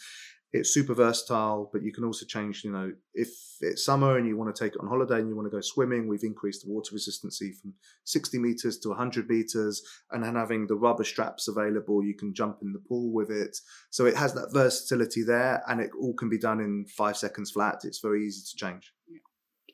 it's 0.53 0.73
super 0.73 0.93
versatile, 0.93 1.69
but 1.73 1.83
you 1.83 1.91
can 1.91 2.05
also 2.05 2.25
change, 2.25 2.63
you 2.63 2.71
know, 2.71 2.91
if 3.13 3.29
it's 3.59 3.83
summer 3.83 4.17
and 4.17 4.25
you 4.25 4.37
want 4.37 4.55
to 4.55 4.63
take 4.63 4.73
it 4.73 4.79
on 4.79 4.87
holiday 4.87 5.19
and 5.19 5.27
you 5.27 5.35
want 5.35 5.45
to 5.45 5.55
go 5.55 5.59
swimming, 5.59 6.07
we've 6.07 6.23
increased 6.23 6.63
the 6.63 6.71
water 6.71 6.95
resistancy 6.95 7.51
from 7.61 7.73
60 8.05 8.39
meters 8.39 8.77
to 8.79 8.89
100 8.89 9.29
meters. 9.29 9.81
And 10.11 10.23
then 10.23 10.35
having 10.35 10.67
the 10.67 10.75
rubber 10.75 11.03
straps 11.03 11.49
available, 11.49 12.03
you 12.03 12.15
can 12.15 12.33
jump 12.33 12.59
in 12.61 12.71
the 12.71 12.79
pool 12.79 13.11
with 13.13 13.29
it. 13.29 13.57
So 13.89 14.05
it 14.05 14.15
has 14.15 14.33
that 14.35 14.51
versatility 14.53 15.23
there 15.23 15.63
and 15.67 15.81
it 15.81 15.91
all 15.99 16.13
can 16.13 16.29
be 16.29 16.39
done 16.39 16.61
in 16.61 16.85
five 16.85 17.17
seconds 17.17 17.51
flat. 17.51 17.81
It's 17.83 17.99
very 17.99 18.25
easy 18.25 18.41
to 18.49 18.55
change. 18.55 18.93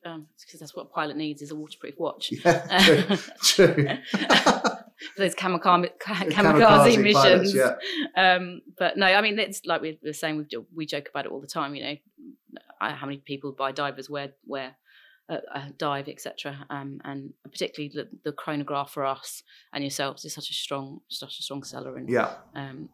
Um, 0.06 0.28
because 0.40 0.60
that's 0.60 0.76
what 0.76 0.84
a 0.84 0.90
pilot 0.90 1.16
needs 1.18 1.42
is 1.42 1.52
a 1.52 1.56
waterproof 1.56 1.96
watch. 1.98 2.32
Yeah, 2.32 2.78
true. 2.80 3.18
true. 3.44 3.88
Those 5.18 5.36
kamikaze, 5.36 5.92
kamikaze, 6.00 7.02
missions. 7.02 7.14
pilots, 7.14 7.56
yeah. 7.56 7.74
Um, 8.16 8.62
but 8.78 8.98
no, 8.98 9.06
I 9.06 9.22
mean 9.22 9.38
it's 9.40 9.66
like 9.66 9.82
we 9.82 10.00
were 10.04 10.14
saying. 10.14 10.38
We 10.38 10.48
we 10.76 10.86
joke 10.86 11.10
about 11.10 11.26
it 11.26 11.32
all 11.32 11.42
the 11.42 11.48
time. 11.48 11.76
You 11.76 11.84
know, 11.84 11.96
how 12.80 13.06
many 13.06 13.18
people 13.18 13.52
buy 13.52 13.72
divers 13.72 14.10
wear 14.10 14.34
wear 14.46 14.76
a, 15.30 15.36
a 15.36 15.74
dive, 15.78 16.08
etc. 16.08 16.66
Um, 16.70 17.02
and 17.04 17.34
particularly 17.44 17.92
the, 17.94 18.10
the 18.24 18.32
chronograph 18.32 18.92
for 18.92 19.06
us 19.06 19.44
and 19.74 19.84
yourselves 19.84 20.26
is 20.26 20.34
such 20.34 20.50
a 20.50 20.54
strong, 20.54 21.00
such 21.10 21.40
a 21.40 21.44
strong 21.44 21.64
seller. 21.64 21.96
And 21.98 22.10
Yeah. 22.10 22.34
um, 22.56 22.90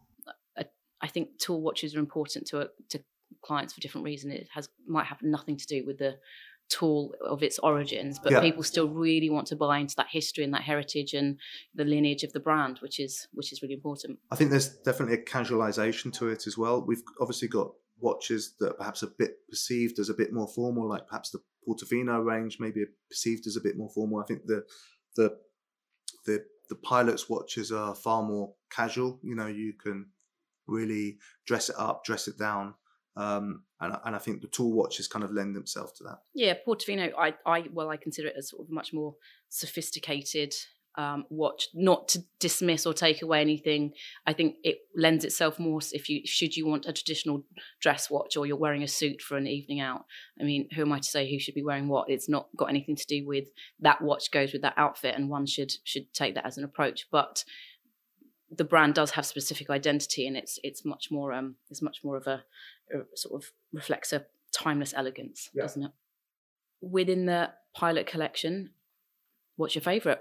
I, 0.56 0.64
I 1.00 1.08
think 1.08 1.38
tool 1.38 1.60
watches 1.60 1.94
are 1.94 1.98
important 2.00 2.46
to 2.48 2.70
to 2.90 3.02
clients 3.42 3.72
for 3.72 3.80
different 3.80 4.04
reasons. 4.04 4.34
It 4.34 4.48
has 4.54 4.68
might 4.86 5.06
have 5.06 5.22
nothing 5.22 5.56
to 5.56 5.66
do 5.66 5.84
with 5.86 5.98
the 5.98 6.18
tool 6.70 7.14
of 7.20 7.42
its 7.42 7.58
origins, 7.58 8.18
but 8.18 8.32
Yeah. 8.32 8.40
people 8.40 8.62
still 8.62 8.88
really 8.88 9.28
want 9.28 9.46
to 9.48 9.56
buy 9.56 9.78
into 9.78 9.96
that 9.96 10.08
history 10.10 10.44
and 10.44 10.54
that 10.54 10.62
heritage 10.62 11.12
and 11.14 11.38
the 11.74 11.84
lineage 11.84 12.22
of 12.22 12.32
the 12.32 12.40
brand, 12.40 12.78
which 12.78 12.98
is 13.00 13.28
which 13.32 13.52
is 13.52 13.60
really 13.62 13.74
important. 13.74 14.18
I 14.30 14.36
think 14.36 14.50
there's 14.50 14.68
definitely 14.78 15.16
a 15.16 15.24
casualization 15.24 16.12
to 16.14 16.28
it 16.28 16.46
as 16.46 16.56
well. 16.56 16.80
We've 16.86 17.02
obviously 17.20 17.48
got 17.48 17.72
watches 17.98 18.54
that 18.60 18.70
are 18.70 18.74
perhaps 18.74 19.02
a 19.02 19.08
bit 19.08 19.32
perceived 19.50 19.98
as 19.98 20.08
a 20.08 20.14
bit 20.14 20.32
more 20.32 20.48
formal, 20.48 20.88
like 20.88 21.06
perhaps 21.06 21.30
the 21.30 21.40
Portofino 21.68 22.24
range, 22.24 22.58
maybe 22.58 22.84
perceived 23.10 23.46
as 23.46 23.56
a 23.56 23.60
bit 23.60 23.76
more 23.76 23.90
formal. 23.90 24.20
I 24.20 24.24
think 24.24 24.46
the 24.46 24.64
the 25.16 25.36
the 26.26 26.44
the 26.68 26.76
pilot's 26.76 27.28
watches 27.28 27.72
are 27.72 27.94
far 27.94 28.22
more 28.22 28.54
casual. 28.70 29.18
You 29.22 29.34
know, 29.34 29.48
you 29.48 29.72
can 29.74 30.10
really 30.66 31.18
dress 31.46 31.68
it 31.68 31.76
up, 31.76 32.04
dress 32.04 32.28
it 32.28 32.38
down, 32.38 32.74
um, 33.16 33.64
and 33.80 33.96
and 34.04 34.14
I 34.14 34.18
think 34.18 34.40
the 34.40 34.48
tool 34.48 34.72
watches 34.72 35.08
kind 35.08 35.24
of 35.24 35.32
lend 35.32 35.56
themselves 35.56 35.92
to 35.98 36.04
that. 36.04 36.18
Yeah, 36.34 36.54
Portofino, 36.66 37.12
I, 37.18 37.34
I 37.44 37.64
well, 37.72 37.90
I 37.90 37.96
consider 37.96 38.28
it 38.28 38.34
as 38.38 38.50
sort 38.50 38.66
of 38.66 38.70
much 38.70 38.92
more 38.92 39.14
sophisticated 39.48 40.54
um, 40.96 41.24
watch. 41.30 41.68
Not 41.74 42.08
to 42.08 42.24
dismiss 42.38 42.86
or 42.86 42.92
take 42.92 43.22
away 43.22 43.40
anything, 43.40 43.92
I 44.26 44.32
think 44.32 44.56
it 44.62 44.78
lends 44.96 45.24
itself 45.24 45.58
more 45.58 45.80
if 45.92 46.08
you 46.08 46.22
should 46.24 46.56
you 46.56 46.66
want 46.66 46.86
a 46.86 46.92
traditional 46.92 47.44
dress 47.80 48.10
watch 48.10 48.36
or 48.36 48.46
you're 48.46 48.56
wearing 48.56 48.82
a 48.82 48.88
suit 48.88 49.20
for 49.22 49.36
an 49.36 49.46
evening 49.46 49.80
out. 49.80 50.04
I 50.40 50.44
mean, 50.44 50.68
who 50.74 50.82
am 50.82 50.92
I 50.92 50.98
to 50.98 51.08
say 51.08 51.30
who 51.30 51.38
should 51.38 51.54
be 51.54 51.64
wearing 51.64 51.88
what? 51.88 52.10
It's 52.10 52.28
not 52.28 52.48
got 52.56 52.70
anything 52.70 52.96
to 52.96 53.06
do 53.06 53.26
with 53.26 53.48
that 53.80 54.02
watch 54.02 54.30
goes 54.30 54.52
with 54.52 54.62
that 54.62 54.74
outfit, 54.76 55.14
and 55.16 55.28
one 55.28 55.46
should 55.46 55.72
should 55.84 56.12
take 56.12 56.34
that 56.34 56.46
as 56.46 56.58
an 56.58 56.64
approach. 56.64 57.06
But 57.10 57.44
the 58.50 58.64
brand 58.64 58.94
does 58.94 59.12
have 59.12 59.26
specific 59.26 59.70
identity, 59.70 60.26
and 60.26 60.36
it's 60.36 60.58
it's 60.62 60.84
much 60.84 61.08
more 61.10 61.32
um 61.32 61.56
it's 61.70 61.82
much 61.82 62.00
more 62.02 62.16
of 62.16 62.26
a 62.26 62.44
sort 63.14 63.42
of 63.42 63.50
reflects 63.72 64.12
a 64.12 64.26
timeless 64.52 64.92
elegance, 64.94 65.48
Yeah. 65.54 65.62
doesn't 65.62 65.82
it? 65.84 65.90
Within 66.80 67.26
the 67.26 67.50
pilot 67.74 68.06
collection, 68.06 68.70
what's 69.56 69.74
your 69.74 69.82
favourite? 69.82 70.18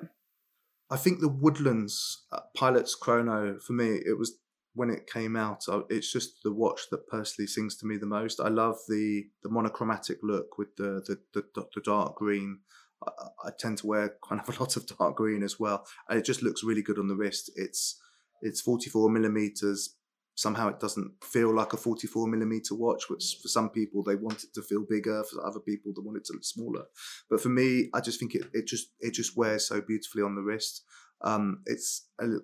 I 0.90 0.98
think 0.98 1.20
the 1.20 1.30
Woodlands 1.30 2.26
uh, 2.32 2.42
Pilot's 2.56 2.96
Chrono 2.96 3.60
for 3.60 3.74
me 3.74 4.02
it 4.06 4.18
was 4.18 4.40
when 4.74 4.90
it 4.90 5.08
came 5.08 5.36
out. 5.36 5.64
It's 5.90 6.12
just 6.12 6.42
the 6.44 6.54
watch 6.54 6.90
that 6.92 7.08
personally 7.08 7.48
sings 7.48 7.76
to 7.78 7.86
me 7.86 7.98
the 7.98 8.06
most. 8.06 8.40
I 8.40 8.50
love 8.50 8.78
the 8.88 9.26
the 9.44 9.50
monochromatic 9.50 10.18
look 10.24 10.58
with 10.58 10.76
the 10.78 11.02
the 11.06 11.20
the, 11.34 11.66
the 11.76 11.82
dark 11.82 12.16
green. 12.16 12.60
I, 13.06 13.12
I 13.46 13.50
tend 13.58 13.78
to 13.80 13.88
wear 13.88 14.16
kind 14.28 14.42
of 14.42 14.50
a 14.56 14.60
lot 14.62 14.76
of 14.76 14.86
dark 14.88 15.16
green 15.16 15.44
as 15.44 15.60
well, 15.60 15.86
and 16.08 16.20
it 16.20 16.26
just 16.26 16.42
looks 16.44 16.64
really 16.64 16.82
good 16.82 17.00
on 17.00 17.08
the 17.08 17.16
wrist. 17.16 17.52
It's 17.56 18.00
it's 18.42 18.62
44 18.62 19.10
millimeters. 19.10 19.96
Somehow 20.40 20.70
it 20.70 20.80
doesn't 20.80 21.12
feel 21.22 21.54
like 21.54 21.74
a 21.74 21.78
44 21.78 22.26
millimeter 22.26 22.74
watch, 22.74 23.10
which 23.10 23.36
for 23.42 23.50
some 23.50 23.70
people 23.70 24.04
they 24.04 24.16
want 24.16 24.46
it 24.46 24.54
to 24.54 24.62
feel 24.62 24.86
bigger. 24.90 25.22
For 25.26 25.46
other 25.46 25.60
people 25.60 25.92
they 25.92 26.02
want 26.02 26.16
it 26.16 26.24
to 26.28 26.34
look 26.34 26.46
smaller. 26.46 26.86
But 27.30 27.42
for 27.42 27.50
me, 27.50 27.90
I 27.94 28.00
just 28.00 28.22
think 28.22 28.36
it, 28.36 28.44
it 28.54 28.66
just 28.66 28.94
it 29.02 29.14
just 29.14 29.36
wears 29.36 29.68
so 29.68 29.82
beautifully 29.82 30.24
on 30.24 30.36
the 30.36 30.42
wrist. 30.42 30.84
Um, 31.20 31.62
it's 31.66 32.08
a, 32.22 32.38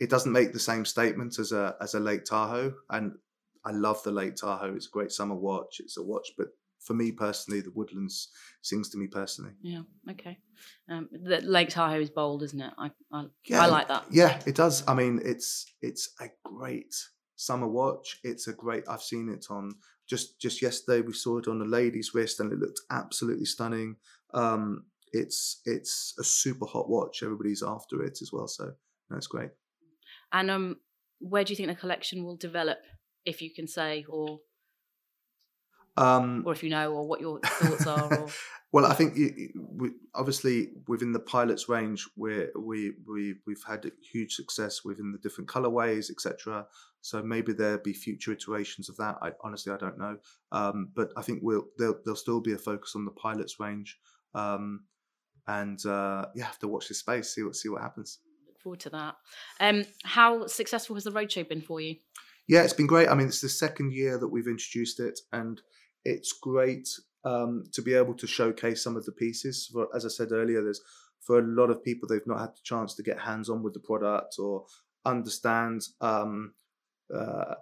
it 0.00 0.10
doesn't 0.10 0.32
make 0.32 0.52
the 0.52 0.58
same 0.58 0.84
statement 0.84 1.38
as 1.38 1.52
a 1.52 1.76
as 1.80 1.94
a 1.94 2.00
Lake 2.00 2.24
Tahoe, 2.24 2.74
and 2.90 3.12
I 3.64 3.70
love 3.70 4.02
the 4.02 4.10
Lake 4.10 4.34
Tahoe. 4.34 4.74
It's 4.74 4.88
a 4.88 4.90
great 4.90 5.12
summer 5.12 5.36
watch. 5.36 5.76
It's 5.78 5.98
a 5.98 6.02
watch, 6.02 6.32
but 6.36 6.48
for 6.84 6.94
me 6.94 7.12
personally, 7.12 7.60
the 7.60 7.70
Woodlands 7.70 8.28
sings 8.62 8.88
to 8.90 8.98
me 8.98 9.06
personally. 9.06 9.52
Yeah. 9.62 9.82
Okay. 10.10 10.38
Um, 10.90 11.08
the 11.12 11.40
Lake 11.40 11.70
Tahoe 11.70 12.00
is 12.00 12.10
bold, 12.10 12.42
isn't 12.42 12.60
it? 12.60 12.72
I 12.78 12.90
I, 13.12 13.24
yeah, 13.46 13.62
I 13.62 13.66
like 13.66 13.88
that. 13.88 14.04
Yeah, 14.10 14.40
it 14.46 14.54
does. 14.54 14.82
I 14.86 14.94
mean, 14.94 15.20
it's 15.24 15.66
it's 15.80 16.10
a 16.20 16.28
great 16.44 16.94
summer 17.36 17.68
watch. 17.68 18.18
It's 18.24 18.48
a 18.48 18.52
great. 18.52 18.84
I've 18.88 19.02
seen 19.02 19.28
it 19.28 19.46
on 19.50 19.74
just 20.08 20.40
just 20.40 20.62
yesterday. 20.62 21.00
We 21.00 21.12
saw 21.12 21.38
it 21.38 21.48
on 21.48 21.60
a 21.60 21.64
lady's 21.64 22.12
wrist, 22.14 22.40
and 22.40 22.52
it 22.52 22.58
looked 22.58 22.80
absolutely 22.90 23.46
stunning. 23.46 23.96
Um, 24.34 24.84
it's 25.12 25.60
it's 25.64 26.14
a 26.18 26.24
super 26.24 26.66
hot 26.66 26.88
watch. 26.88 27.22
Everybody's 27.22 27.62
after 27.62 28.02
it 28.02 28.18
as 28.22 28.30
well. 28.32 28.48
So 28.48 28.72
that's 29.10 29.26
great. 29.26 29.50
And 30.32 30.50
um, 30.50 30.76
where 31.20 31.44
do 31.44 31.52
you 31.52 31.56
think 31.56 31.68
the 31.68 31.74
collection 31.74 32.24
will 32.24 32.36
develop, 32.36 32.78
if 33.24 33.42
you 33.42 33.52
can 33.54 33.68
say, 33.68 34.04
or 34.08 34.38
um, 35.96 36.42
or 36.46 36.52
if 36.52 36.62
you 36.62 36.70
know, 36.70 36.92
or 36.92 37.06
what 37.06 37.20
your 37.20 37.40
thoughts 37.40 37.86
are? 37.86 38.20
Or... 38.20 38.28
well, 38.72 38.86
I 38.86 38.94
think 38.94 39.14
we, 39.14 39.90
obviously 40.14 40.70
within 40.88 41.12
the 41.12 41.20
pilots 41.20 41.68
range, 41.68 42.08
we 42.16 42.46
we 42.58 42.92
we 43.06 43.34
we've 43.46 43.62
had 43.66 43.90
huge 44.00 44.34
success 44.34 44.84
within 44.84 45.12
the 45.12 45.18
different 45.18 45.50
colorways, 45.50 46.10
etc. 46.10 46.66
So 47.02 47.22
maybe 47.22 47.52
there'll 47.52 47.78
be 47.78 47.92
future 47.92 48.32
iterations 48.32 48.88
of 48.88 48.96
that. 48.96 49.18
I 49.20 49.32
honestly 49.42 49.72
I 49.72 49.76
don't 49.76 49.98
know, 49.98 50.16
um, 50.52 50.90
but 50.94 51.10
I 51.16 51.22
think 51.22 51.40
we'll 51.42 51.66
there'll, 51.76 51.98
there'll 52.04 52.16
still 52.16 52.40
be 52.40 52.52
a 52.52 52.58
focus 52.58 52.94
on 52.96 53.04
the 53.04 53.10
pilots 53.10 53.60
range, 53.60 53.98
um, 54.34 54.84
and 55.46 55.84
uh, 55.84 56.26
you 56.34 56.42
have 56.42 56.58
to 56.60 56.68
watch 56.68 56.88
this 56.88 57.00
space, 57.00 57.34
see 57.34 57.42
what 57.42 57.56
see 57.56 57.68
what 57.68 57.82
happens 57.82 58.20
Look 58.46 58.60
forward 58.60 58.80
to 58.80 58.90
that. 58.90 59.16
Um, 59.60 59.84
how 60.04 60.46
successful 60.46 60.94
has 60.94 61.04
the 61.04 61.10
roadshow 61.10 61.48
been 61.48 61.60
for 61.60 61.80
you? 61.80 61.96
Yeah, 62.48 62.62
it's 62.62 62.72
been 62.72 62.86
great. 62.86 63.08
I 63.08 63.14
mean, 63.14 63.28
it's 63.28 63.40
the 63.40 63.48
second 63.48 63.92
year 63.92 64.18
that 64.18 64.28
we've 64.28 64.46
introduced 64.46 65.00
it, 65.00 65.20
and 65.32 65.60
it's 66.04 66.32
great 66.32 66.88
um, 67.24 67.64
to 67.72 67.82
be 67.82 67.94
able 67.94 68.14
to 68.14 68.26
showcase 68.26 68.82
some 68.82 68.96
of 68.96 69.04
the 69.04 69.12
pieces. 69.12 69.70
For, 69.72 69.88
as 69.94 70.04
I 70.04 70.08
said 70.08 70.32
earlier, 70.32 70.62
there's 70.62 70.80
for 71.20 71.38
a 71.38 71.42
lot 71.42 71.70
of 71.70 71.84
people 71.84 72.08
they've 72.08 72.26
not 72.26 72.40
had 72.40 72.50
the 72.50 72.62
chance 72.64 72.94
to 72.94 73.02
get 73.02 73.20
hands 73.20 73.48
on 73.48 73.62
with 73.62 73.74
the 73.74 73.80
product 73.80 74.36
or 74.38 74.66
understand. 75.04 75.82
Um, 76.00 76.54
uh, 77.14 77.54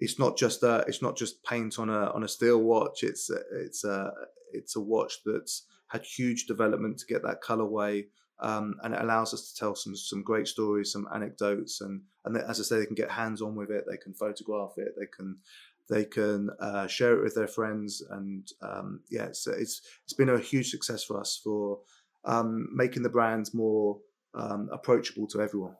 it's 0.00 0.18
not 0.18 0.36
just 0.36 0.62
a, 0.62 0.84
it's 0.86 1.02
not 1.02 1.16
just 1.16 1.42
paint 1.44 1.78
on 1.78 1.88
a 1.88 2.10
on 2.12 2.22
a 2.22 2.28
steel 2.28 2.58
watch. 2.58 3.02
It's 3.02 3.30
it's 3.52 3.84
a 3.84 4.12
it's 4.52 4.76
a 4.76 4.80
watch 4.80 5.18
that's 5.24 5.64
had 5.88 6.04
huge 6.04 6.46
development 6.46 6.98
to 6.98 7.06
get 7.06 7.22
that 7.22 7.42
colorway 7.42 8.04
um, 8.40 8.76
and 8.82 8.94
it 8.94 9.00
allows 9.00 9.34
us 9.34 9.50
to 9.50 9.58
tell 9.58 9.74
some 9.74 9.96
some 9.96 10.22
great 10.22 10.46
stories, 10.46 10.92
some 10.92 11.08
anecdotes, 11.12 11.80
and 11.80 12.02
and 12.24 12.36
as 12.36 12.60
I 12.60 12.62
say, 12.62 12.78
they 12.78 12.86
can 12.86 12.94
get 12.94 13.10
hands 13.10 13.42
on 13.42 13.56
with 13.56 13.70
it. 13.70 13.84
They 13.88 13.96
can 13.96 14.14
photograph 14.14 14.74
it. 14.76 14.94
They 14.98 15.06
can 15.06 15.38
they 15.88 16.04
can 16.04 16.50
uh, 16.60 16.86
share 16.86 17.16
it 17.16 17.22
with 17.22 17.34
their 17.34 17.46
friends, 17.46 18.02
and 18.10 18.46
um, 18.62 19.00
yeah, 19.10 19.24
it's 19.24 19.46
it's 19.46 19.82
it's 20.04 20.12
been 20.12 20.28
a 20.28 20.38
huge 20.38 20.70
success 20.70 21.04
for 21.04 21.20
us 21.20 21.40
for 21.42 21.80
um, 22.24 22.68
making 22.74 23.02
the 23.02 23.08
brand 23.08 23.50
more 23.54 23.98
um, 24.34 24.68
approachable 24.72 25.26
to 25.28 25.40
everyone. 25.40 25.74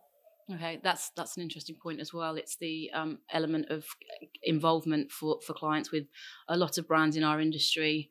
Okay, 0.55 0.81
that's 0.83 1.11
that's 1.15 1.37
an 1.37 1.43
interesting 1.43 1.77
point 1.83 2.01
as 2.01 2.15
well. 2.15 2.37
It's 2.37 2.57
the 2.57 2.91
um, 2.95 3.19
element 3.33 3.67
of 3.71 3.85
involvement 4.43 5.13
for 5.13 5.39
for 5.47 5.53
clients 5.53 5.93
with 5.93 6.05
a 6.49 6.57
lot 6.57 6.79
of 6.79 6.89
brands 6.89 7.17
in 7.17 7.23
our 7.23 7.41
industry 7.41 8.11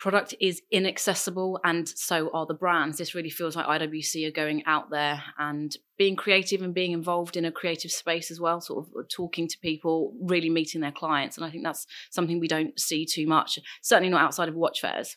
product 0.00 0.34
is 0.40 0.62
inaccessible 0.70 1.60
and 1.62 1.86
so 1.88 2.30
are 2.32 2.46
the 2.46 2.54
brands. 2.54 2.98
This 2.98 3.14
really 3.14 3.30
feels 3.30 3.54
like 3.54 3.66
iwc 3.66 4.26
are 4.26 4.32
going 4.32 4.64
out 4.66 4.90
there 4.90 5.22
and 5.38 5.76
being 5.98 6.16
creative 6.16 6.62
and 6.62 6.74
being 6.74 6.92
involved 6.92 7.36
in 7.36 7.44
a 7.44 7.52
creative 7.52 7.90
space 7.90 8.30
as 8.30 8.40
well 8.40 8.60
sort 8.60 8.86
of 8.86 9.08
talking 9.08 9.46
to 9.46 9.58
people 9.60 10.14
really 10.22 10.48
meeting 10.48 10.80
their 10.80 10.92
clients 10.92 11.36
and 11.36 11.44
i 11.44 11.50
think 11.50 11.62
that's 11.62 11.86
something 12.10 12.40
we 12.40 12.48
don't 12.48 12.80
see 12.80 13.04
too 13.04 13.26
much 13.26 13.58
certainly 13.82 14.08
not 14.08 14.22
outside 14.22 14.48
of 14.48 14.54
watch 14.54 14.80
fairs. 14.80 15.14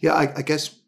Yeah 0.00 0.12
i, 0.12 0.32
I 0.36 0.42
guess 0.42 0.78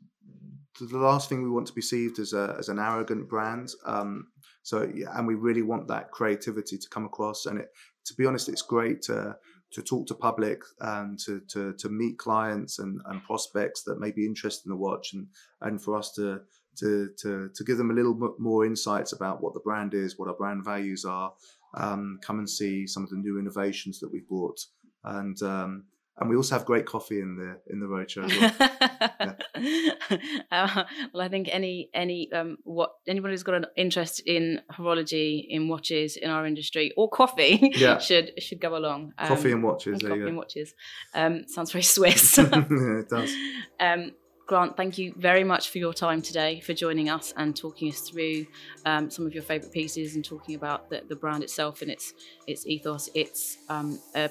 the 0.78 0.98
last 0.98 1.28
thing 1.28 1.42
we 1.42 1.50
want 1.50 1.66
to 1.68 1.72
be 1.72 1.80
perceived 1.80 2.18
as 2.18 2.32
a 2.34 2.54
as 2.58 2.68
an 2.68 2.78
arrogant 2.78 3.28
brand 3.28 3.70
um, 3.87 4.26
so 4.62 4.82
and 5.14 5.26
we 5.26 5.34
really 5.34 5.62
want 5.62 5.88
that 5.88 6.11
creativity 6.11 6.76
to 6.76 6.88
come 6.90 7.06
across 7.06 7.46
and 7.46 7.58
it 7.58 7.68
to 8.04 8.14
be 8.14 8.26
honest 8.26 8.48
it's 8.48 8.62
great 8.62 9.02
to 9.02 9.34
to 9.72 9.83
talk 9.83 10.07
to 10.07 10.14
public 10.14 10.62
and 10.81 11.18
to 11.18 11.40
to, 11.48 11.74
to 11.74 11.88
meet 11.88 12.18
clients 12.18 12.78
and, 12.78 13.00
and 13.07 13.22
prospects 13.24 13.83
that 13.83 14.00
may 14.00 14.11
be 14.11 14.26
interested 14.26 14.66
in 14.66 14.70
the 14.70 14.76
watch 14.76 15.12
and 15.12 15.26
and 15.61 15.83
for 15.83 15.96
us 15.96 16.12
to 16.12 16.40
to 16.78 17.11
to 17.18 17.50
to 17.54 17.64
give 17.64 17.78
them 17.78 17.90
a 17.90 17.94
little 17.94 18.14
bit 18.14 18.33
more 18.38 18.64
insights 18.64 19.12
about 19.12 19.42
what 19.42 19.54
the 19.54 19.61
brand 19.61 19.94
is, 19.94 20.18
what 20.18 20.28
our 20.28 20.37
brand 20.37 20.64
values 20.64 21.04
are. 21.04 21.33
Um, 21.76 22.18
come 22.22 22.38
and 22.38 22.48
see 22.48 22.87
some 22.87 23.02
of 23.02 23.11
the 23.11 23.16
new 23.16 23.38
innovations 23.38 24.00
that 24.00 24.11
we've 24.11 24.28
brought, 24.28 24.59
and 25.04 25.40
um, 25.42 25.85
and 26.20 26.28
we 26.28 26.37
also 26.37 26.54
have 26.57 26.64
great 26.64 26.87
coffee 26.87 27.20
in 27.20 27.37
the 27.37 27.61
in 27.72 27.81
the 27.81 27.87
roadshow 27.87 28.26
well. 28.28 29.37
uh, 30.50 30.85
well, 31.12 31.22
I 31.22 31.28
think 31.28 31.48
any 31.50 31.90
any 31.94 32.31
um, 32.33 32.59
what 32.64 32.92
anybody 33.07 33.33
who's 33.33 33.42
got 33.42 33.54
an 33.54 33.66
interest 33.76 34.20
in 34.26 34.61
horology, 34.72 35.46
in 35.48 35.68
watches, 35.68 36.16
in 36.16 36.31
our 36.31 36.46
industry, 36.46 36.92
or 36.96 37.09
coffee, 37.09 37.72
yeah. 37.76 37.98
should 37.98 38.33
should 38.42 38.61
go 38.61 38.76
along. 38.76 39.12
Um, 39.18 39.28
coffee 39.28 39.52
and 39.52 39.62
watches. 39.62 40.00
And 40.00 40.11
coffee 40.11 40.22
and 40.22 40.37
watches. 40.37 40.74
Um, 41.14 41.46
sounds 41.46 41.72
very 41.72 41.83
Swiss. 41.83 42.38
yeah, 42.38 42.46
it 42.46 43.09
does. 43.09 43.33
Um, 43.78 44.12
Grant, 44.48 44.78
thank 44.78 44.96
you 44.96 45.12
very 45.14 45.44
much 45.44 45.68
for 45.68 45.76
your 45.76 45.92
time 45.92 46.22
today, 46.22 46.61
for 46.61 46.72
joining 46.72 47.11
us 47.11 47.35
and 47.37 47.54
talking 47.54 47.90
us 47.90 48.00
through 48.00 48.46
um, 48.87 49.11
some 49.11 49.26
of 49.26 49.35
your 49.35 49.42
favourite 49.42 49.74
pieces 49.74 50.14
and 50.14 50.24
talking 50.24 50.54
about 50.54 50.88
the, 50.88 51.02
the, 51.07 51.16
brand 51.16 51.42
itself 51.42 51.83
and 51.83 51.90
its 51.90 52.14
its 52.46 52.66
ethos. 52.66 53.11
It's 53.14 53.59
um, 53.68 54.00
a 54.14 54.31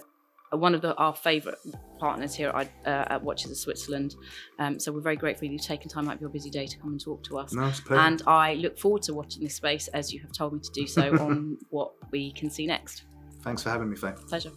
one 0.52 0.74
of 0.74 0.82
the, 0.82 0.96
our 0.96 1.14
favourite 1.14 1.58
partners 2.00 2.34
here 2.34 2.50
at, 2.50 2.70
uh, 2.86 3.14
at 3.14 3.24
Watches 3.24 3.52
of 3.52 3.58
Switzerland. 3.58 4.16
Um, 4.60 4.80
so 4.80 4.92
we're 4.92 5.02
very 5.02 5.16
grateful 5.16 5.48
you've 5.48 5.62
taken 5.62 5.90
time 5.90 6.08
out 6.08 6.16
of 6.16 6.22
your 6.22 6.30
busy 6.30 6.50
day 6.50 6.68
to 6.68 6.78
come 6.78 6.92
and 6.92 7.02
talk 7.02 7.24
to 7.24 7.38
us. 7.38 7.54
Nice 7.54 7.82
and 7.90 8.22
I 8.28 8.54
look 8.56 8.78
forward 8.80 9.02
to 9.04 9.14
watching 9.14 9.44
this 9.44 9.56
space 9.56 9.88
as 9.90 10.14
you 10.14 10.20
have 10.22 10.32
told 10.32 10.54
me 10.54 10.60
to 10.60 10.72
do 10.72 10.88
so 10.88 11.18
on 11.20 11.58
what 11.70 11.94
we 12.12 12.32
can 12.32 12.50
see 12.50 12.66
next. 12.66 13.04
Thanks 13.42 13.64
for 13.64 13.70
having 13.70 13.90
me, 13.90 13.96
Faye. 13.96 14.14
Pleasure. 14.28 14.52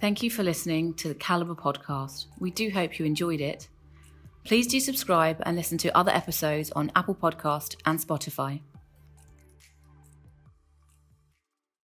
Thank 0.00 0.22
you 0.22 0.30
for 0.30 0.44
listening 0.44 0.94
to 0.94 1.08
the 1.08 1.14
Calibre 1.14 1.56
podcast. 1.56 2.26
We 2.38 2.50
do 2.50 2.70
hope 2.70 2.98
you 2.98 3.04
enjoyed 3.04 3.40
it. 3.40 3.68
Please 4.44 4.66
do 4.66 4.78
subscribe 4.78 5.42
and 5.44 5.56
listen 5.56 5.76
to 5.78 5.96
other 5.96 6.12
episodes 6.12 6.70
on 6.72 6.92
Apple 6.94 7.14
Podcast 7.14 7.76
and 7.84 7.98
Spotify. 7.98 8.60